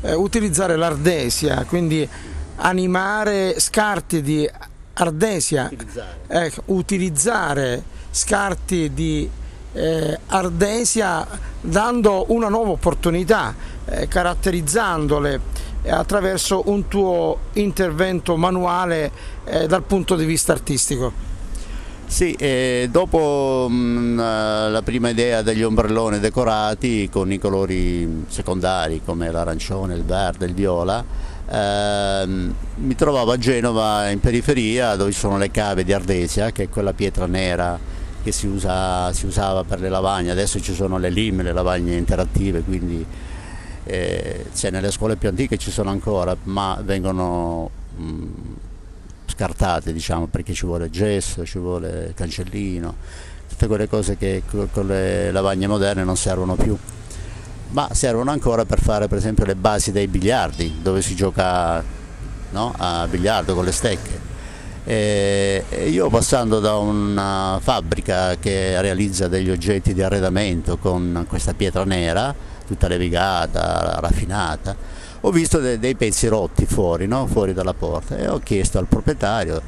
eh, 0.00 0.14
utilizzare 0.14 0.76
l'ardesia, 0.76 1.64
quindi 1.68 2.08
animare 2.56 3.58
scarti 3.58 4.22
di 4.22 4.48
ardesia, 4.94 5.70
utilizzare, 5.70 6.16
eh, 6.28 6.52
utilizzare 6.66 7.82
scarti 8.10 8.92
di 8.92 9.28
eh, 9.72 10.18
ardesia 10.26 11.26
dando 11.60 12.26
una 12.28 12.48
nuova 12.48 12.70
opportunità, 12.70 13.54
eh, 13.86 14.08
caratterizzandole 14.08 15.40
attraverso 15.86 16.62
un 16.66 16.86
tuo 16.86 17.38
intervento 17.54 18.36
manuale 18.36 19.10
eh, 19.44 19.66
dal 19.66 19.82
punto 19.82 20.14
di 20.14 20.24
vista 20.24 20.52
artistico. 20.52 21.30
Sì, 22.06 22.32
eh, 22.34 22.88
dopo 22.90 23.66
mh, 23.70 23.74
mm, 23.74 24.18
la 24.18 24.82
prima 24.84 25.08
idea 25.08 25.40
degli 25.40 25.62
ombrelloni 25.62 26.20
decorati 26.20 27.08
con 27.10 27.32
i 27.32 27.38
colori 27.38 28.24
secondari 28.28 29.00
come 29.02 29.30
l'arancione, 29.30 29.94
il 29.94 30.04
verde, 30.04 30.44
il 30.44 30.52
viola, 30.52 31.02
ehm, 31.52 32.54
mi 32.76 32.94
trovavo 32.94 33.32
a 33.32 33.36
Genova 33.36 34.08
in 34.10 34.20
periferia 34.20 34.96
dove 34.96 35.12
ci 35.12 35.18
sono 35.18 35.36
le 35.36 35.50
cave 35.50 35.84
di 35.84 35.92
Ardesia, 35.92 36.50
che 36.50 36.64
è 36.64 36.68
quella 36.68 36.92
pietra 36.92 37.26
nera 37.26 37.78
che 38.22 38.32
si, 38.32 38.46
usa, 38.46 39.12
si 39.12 39.26
usava 39.26 39.64
per 39.64 39.80
le 39.80 39.88
lavagne, 39.88 40.30
adesso 40.30 40.60
ci 40.60 40.74
sono 40.74 40.96
le 40.96 41.10
LIM, 41.10 41.42
le 41.42 41.52
lavagne 41.52 41.96
interattive, 41.96 42.62
quindi 42.62 43.04
eh, 43.84 44.46
cioè 44.54 44.70
nelle 44.70 44.92
scuole 44.92 45.16
più 45.16 45.28
antiche 45.28 45.58
ci 45.58 45.70
sono 45.70 45.90
ancora, 45.90 46.36
ma 46.44 46.80
vengono 46.84 47.68
mh, 47.96 48.04
mm, 48.04 48.30
scartate 49.26 49.92
diciamo, 49.92 50.26
perché 50.26 50.54
ci 50.54 50.66
vuole 50.66 50.88
gesso, 50.88 51.44
ci 51.44 51.58
vuole 51.58 52.12
cancellino, 52.14 52.94
tutte 53.48 53.66
quelle 53.66 53.88
cose 53.88 54.16
che 54.16 54.42
con 54.46 54.86
le 54.86 55.32
lavagne 55.32 55.66
moderne 55.66 56.04
non 56.04 56.16
servono 56.16 56.54
più 56.54 56.78
ma 57.72 57.88
servono 57.92 58.30
ancora 58.30 58.64
per 58.64 58.80
fare 58.80 59.08
per 59.08 59.18
esempio 59.18 59.44
le 59.44 59.54
basi 59.54 59.92
dei 59.92 60.06
biliardi 60.06 60.78
dove 60.82 61.02
si 61.02 61.14
gioca 61.14 61.82
no? 62.50 62.74
a 62.76 63.06
biliardo 63.08 63.54
con 63.54 63.64
le 63.64 63.72
stecche 63.72 64.30
e 64.84 65.64
io 65.88 66.08
passando 66.08 66.58
da 66.58 66.76
una 66.76 67.58
fabbrica 67.62 68.36
che 68.36 68.80
realizza 68.80 69.28
degli 69.28 69.50
oggetti 69.50 69.94
di 69.94 70.02
arredamento 70.02 70.76
con 70.76 71.24
questa 71.28 71.54
pietra 71.54 71.84
nera 71.84 72.34
tutta 72.66 72.88
levigata, 72.88 73.98
raffinata, 74.00 74.74
ho 75.20 75.30
visto 75.30 75.58
de 75.58 75.78
dei 75.78 75.94
pezzi 75.94 76.26
rotti 76.26 76.66
fuori, 76.66 77.06
no? 77.06 77.26
fuori 77.26 77.52
dalla 77.52 77.74
porta 77.74 78.16
e 78.16 78.28
ho 78.28 78.38
chiesto 78.38 78.78
al 78.78 78.86
proprietario, 78.86 79.60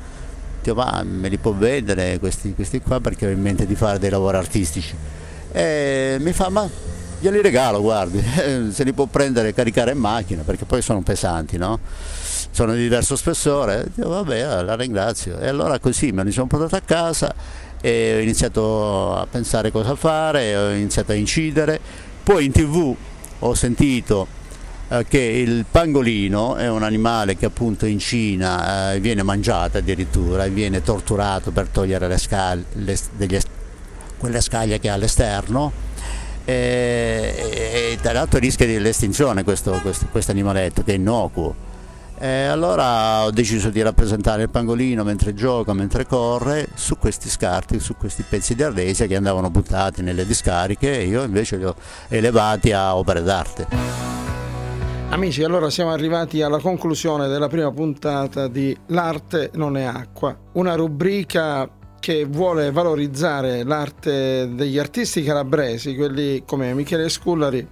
dico, 0.62 0.74
ma 0.74 1.02
me 1.04 1.28
li 1.28 1.36
può 1.36 1.52
vendere 1.52 2.18
questi, 2.18 2.54
questi 2.54 2.80
qua 2.80 3.00
perché 3.00 3.26
ho 3.26 3.30
in 3.30 3.40
mente 3.40 3.66
di 3.66 3.74
fare 3.74 3.98
dei 3.98 4.10
lavori 4.10 4.36
artistici. 4.36 4.94
E 5.52 6.16
mi 6.18 6.32
fa, 6.32 6.48
ma 6.48 6.68
glieli 7.24 7.40
regalo, 7.40 7.80
guardi, 7.80 8.22
se 8.70 8.84
li 8.84 8.92
può 8.92 9.06
prendere 9.06 9.48
e 9.48 9.54
caricare 9.54 9.92
in 9.92 9.98
macchina 9.98 10.42
perché 10.42 10.66
poi 10.66 10.82
sono 10.82 11.00
pesanti, 11.00 11.56
no? 11.56 11.80
sono 12.50 12.74
di 12.74 12.82
diverso 12.82 13.16
spessore, 13.16 13.86
dico, 13.94 14.10
vabbè, 14.10 14.62
la 14.62 14.76
ringrazio. 14.76 15.38
E 15.38 15.48
allora 15.48 15.78
così 15.78 16.12
me 16.12 16.22
li 16.22 16.30
sono 16.30 16.46
portato 16.46 16.76
a 16.76 16.82
casa 16.84 17.34
e 17.80 18.16
ho 18.16 18.20
iniziato 18.20 19.16
a 19.16 19.26
pensare 19.26 19.70
cosa 19.70 19.94
fare, 19.96 20.56
ho 20.56 20.70
iniziato 20.70 21.12
a 21.12 21.14
incidere, 21.14 21.80
poi 22.22 22.44
in 22.44 22.52
tv 22.52 22.94
ho 23.40 23.54
sentito 23.54 24.26
eh, 24.88 25.04
che 25.08 25.18
il 25.18 25.64
pangolino 25.68 26.56
è 26.56 26.68
un 26.68 26.82
animale 26.82 27.36
che 27.36 27.46
appunto 27.46 27.86
in 27.86 27.98
Cina 27.98 28.92
eh, 28.92 29.00
viene 29.00 29.22
mangiato 29.22 29.78
addirittura, 29.78 30.46
viene 30.46 30.82
torturato 30.82 31.50
per 31.52 31.68
togliere 31.68 32.06
le 32.06 32.18
scale, 32.18 32.64
le, 32.74 32.96
degli, 33.16 33.38
quelle 34.18 34.40
scaglie 34.40 34.78
che 34.78 34.90
ha 34.90 34.94
all'esterno 34.94 35.83
e, 36.44 37.92
e 37.92 37.98
tra 38.00 38.12
l'altro 38.12 38.38
rischia 38.38 38.66
l'estinzione 38.78 39.44
questo, 39.44 39.78
questo, 39.82 40.06
questo 40.10 40.30
animaletto 40.30 40.82
che 40.82 40.92
è 40.92 40.96
innocuo. 40.96 41.72
E 42.16 42.44
allora 42.44 43.24
ho 43.24 43.30
deciso 43.30 43.70
di 43.70 43.82
rappresentare 43.82 44.42
il 44.42 44.50
pangolino 44.50 45.02
mentre 45.02 45.34
gioca, 45.34 45.72
mentre 45.72 46.06
corre, 46.06 46.68
su 46.74 46.96
questi 46.96 47.28
scarti, 47.28 47.80
su 47.80 47.96
questi 47.96 48.24
pezzi 48.26 48.54
di 48.54 48.62
ardesia 48.62 49.06
che 49.06 49.16
andavano 49.16 49.50
buttati 49.50 50.00
nelle 50.00 50.24
discariche 50.24 51.00
e 51.00 51.06
io 51.06 51.22
invece 51.22 51.56
li 51.56 51.64
ho 51.64 51.74
elevati 52.08 52.72
a 52.72 52.94
opere 52.96 53.22
d'arte. 53.22 53.66
Amici, 55.10 55.42
allora 55.42 55.70
siamo 55.70 55.92
arrivati 55.92 56.40
alla 56.42 56.58
conclusione 56.58 57.28
della 57.28 57.48
prima 57.48 57.70
puntata 57.70 58.48
di 58.48 58.76
L'arte 58.86 59.50
non 59.54 59.76
è 59.76 59.84
acqua, 59.84 60.36
una 60.52 60.74
rubrica 60.74 61.68
che 62.04 62.26
vuole 62.26 62.70
valorizzare 62.70 63.64
l'arte 63.64 64.54
degli 64.54 64.78
artisti 64.78 65.22
calabresi, 65.22 65.96
quelli 65.96 66.42
come 66.44 66.74
Michele 66.74 67.08
Scullari, 67.08 67.66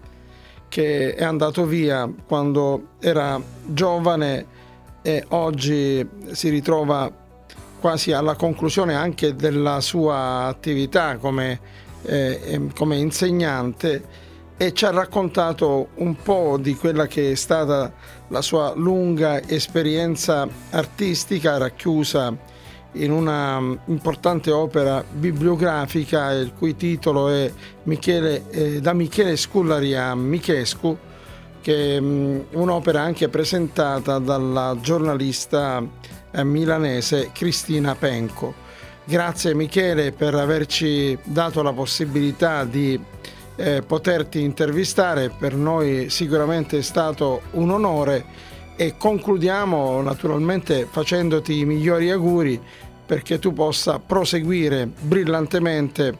che 0.70 1.14
è 1.14 1.22
andato 1.22 1.66
via 1.66 2.10
quando 2.26 2.92
era 2.98 3.38
giovane 3.66 4.46
e 5.02 5.22
oggi 5.28 6.08
si 6.30 6.48
ritrova 6.48 7.12
quasi 7.78 8.12
alla 8.12 8.34
conclusione 8.34 8.94
anche 8.94 9.34
della 9.34 9.82
sua 9.82 10.44
attività 10.44 11.18
come, 11.18 11.60
eh, 12.04 12.68
come 12.74 12.96
insegnante 12.96 14.02
e 14.56 14.72
ci 14.72 14.86
ha 14.86 14.92
raccontato 14.92 15.88
un 15.96 16.16
po' 16.16 16.56
di 16.58 16.74
quella 16.74 17.06
che 17.06 17.32
è 17.32 17.34
stata 17.34 17.92
la 18.28 18.40
sua 18.40 18.72
lunga 18.74 19.46
esperienza 19.46 20.48
artistica 20.70 21.58
racchiusa 21.58 22.60
in 22.92 23.10
una 23.10 23.60
mm, 23.60 23.74
importante 23.86 24.50
opera 24.50 25.04
bibliografica 25.10 26.32
il 26.32 26.52
cui 26.56 26.76
titolo 26.76 27.28
è 27.28 27.50
Michele, 27.84 28.50
eh, 28.50 28.80
Da 28.80 28.92
Michele 28.92 29.36
Scullari 29.36 29.94
a 29.94 30.14
Michescu, 30.14 30.96
che 31.60 31.96
è 31.96 31.98
um, 31.98 32.44
un'opera 32.50 33.00
anche 33.00 33.28
presentata 33.28 34.18
dalla 34.18 34.76
giornalista 34.80 35.82
eh, 36.30 36.44
milanese 36.44 37.30
Cristina 37.32 37.94
Penco. 37.94 38.54
Grazie 39.04 39.54
Michele 39.54 40.12
per 40.12 40.34
averci 40.34 41.18
dato 41.24 41.62
la 41.62 41.72
possibilità 41.72 42.64
di 42.64 43.00
eh, 43.56 43.82
poterti 43.82 44.40
intervistare, 44.40 45.30
per 45.30 45.54
noi 45.54 46.08
sicuramente 46.08 46.78
è 46.78 46.82
stato 46.82 47.42
un 47.52 47.70
onore 47.70 48.50
e 48.76 48.96
concludiamo 48.96 50.00
naturalmente 50.02 50.86
facendoti 50.90 51.58
i 51.58 51.64
migliori 51.64 52.10
auguri 52.10 52.60
perché 53.04 53.38
tu 53.38 53.52
possa 53.52 53.98
proseguire 53.98 54.86
brillantemente 54.86 56.16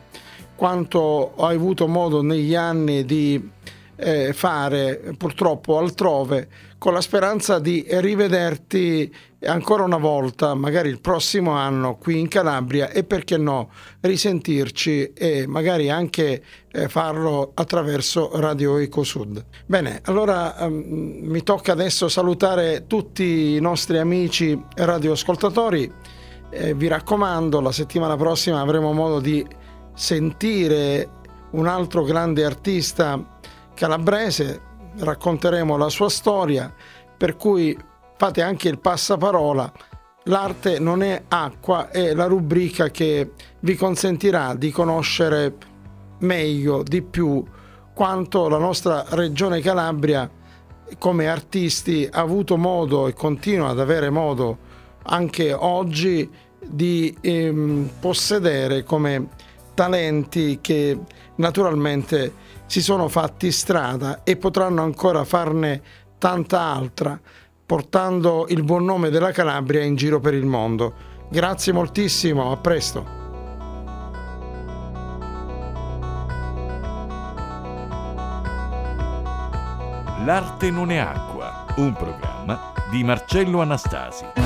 quanto 0.55 1.35
hai 1.37 1.57
avuto 1.57 1.89
modo 1.89 2.23
negli 2.23 2.55
anni 2.55 3.05
di 3.05 3.51
eh, 3.97 4.33
fare 4.33 5.15
purtroppo 5.17 5.79
altrove 5.79 6.49
con 6.79 6.93
la 6.93 7.01
speranza 7.01 7.59
di 7.59 7.85
rivederti 7.89 9.15
ancora 9.45 9.85
una 9.85 9.97
volta, 9.97 10.55
magari 10.55 10.89
il 10.89 11.01
prossimo 11.01 11.53
anno 11.53 11.97
qui 11.97 12.19
in 12.19 12.29
Calabria 12.29 12.91
e 12.91 13.05
perché 13.05 13.37
no 13.37 13.71
risentirci 14.01 15.13
e 15.13 15.47
magari 15.47 15.91
anche 15.91 16.43
eh, 16.71 16.89
farlo 16.89 17.53
attraverso 17.55 18.31
Radio 18.35 18.79
Ecosud. 18.79 19.45
Bene, 19.67 20.01
allora 20.05 20.55
um, 20.59 21.21
mi 21.23 21.43
tocca 21.43 21.73
adesso 21.73 22.09
salutare 22.09 22.87
tutti 22.87 23.55
i 23.55 23.61
nostri 23.61 23.99
amici 23.99 24.61
radioascoltatori. 24.75 25.93
Eh, 26.51 26.75
vi 26.75 26.89
raccomando, 26.89 27.61
la 27.61 27.73
settimana 27.73 28.17
prossima 28.17 28.61
avremo 28.61 28.93
modo 28.93 29.21
di 29.21 29.45
sentire 29.95 31.09
un 31.51 31.67
altro 31.67 32.03
grande 32.05 32.45
artista 32.45 33.39
calabrese 33.75 34.71
racconteremo 34.99 35.77
la 35.77 35.89
sua 35.89 36.09
storia, 36.09 36.73
per 37.17 37.37
cui 37.37 37.77
fate 38.23 38.41
anche 38.41 38.69
il 38.69 38.79
passaparola. 38.79 39.73
L'arte 40.27 40.79
non 40.79 41.03
è 41.03 41.25
acqua 41.27 41.91
è 41.91 42.15
la 42.15 42.27
rubrica 42.27 42.89
che 42.89 43.33
vi 43.59 43.75
consentirà 43.75 44.55
di 44.55 44.71
conoscere 44.71 45.57
meglio, 46.21 46.85
di 46.85 47.03
più, 47.03 47.45
quanto 47.93 48.49
la 48.49 48.59
nostra 48.59 49.05
regione 49.09 49.61
Calabria 49.61 50.31
come 50.99 51.27
artisti 51.27 52.09
ha 52.09 52.21
avuto 52.21 52.57
modo 52.57 53.09
e 53.09 53.13
continua 53.13 53.71
ad 53.71 53.81
avere 53.81 54.09
modo 54.09 54.59
anche 55.07 55.53
oggi 55.53 56.31
di 56.65 57.17
ehm, 57.21 57.91
possedere 57.99 58.85
come 58.85 59.31
talenti 59.75 60.61
che 60.61 60.97
naturalmente 61.37 62.35
si 62.67 62.81
sono 62.81 63.09
fatti 63.09 63.51
strada 63.51 64.23
e 64.23 64.37
potranno 64.37 64.83
ancora 64.83 65.25
farne 65.25 65.83
tanta 66.19 66.61
altra, 66.61 67.21
portando 67.73 68.45
il 68.51 68.65
buon 68.65 68.85
nome 68.85 69.09
della 69.09 69.31
Calabria 69.31 69.83
in 69.83 69.95
giro 69.95 70.21
per 70.21 70.35
il 70.35 70.45
mondo. 70.45 70.93
Grazie 71.31 71.73
moltissimo, 71.73 72.53
a 72.53 72.59
presto. 72.59 73.03
L'arte 80.27 80.71
non 80.71 80.91
è 80.91 80.99
acqua, 80.99 81.65
un 81.77 81.95
programma 81.95 82.75
di 82.91 83.03
Marcello 83.05 83.63
Anastasi. 83.63 84.42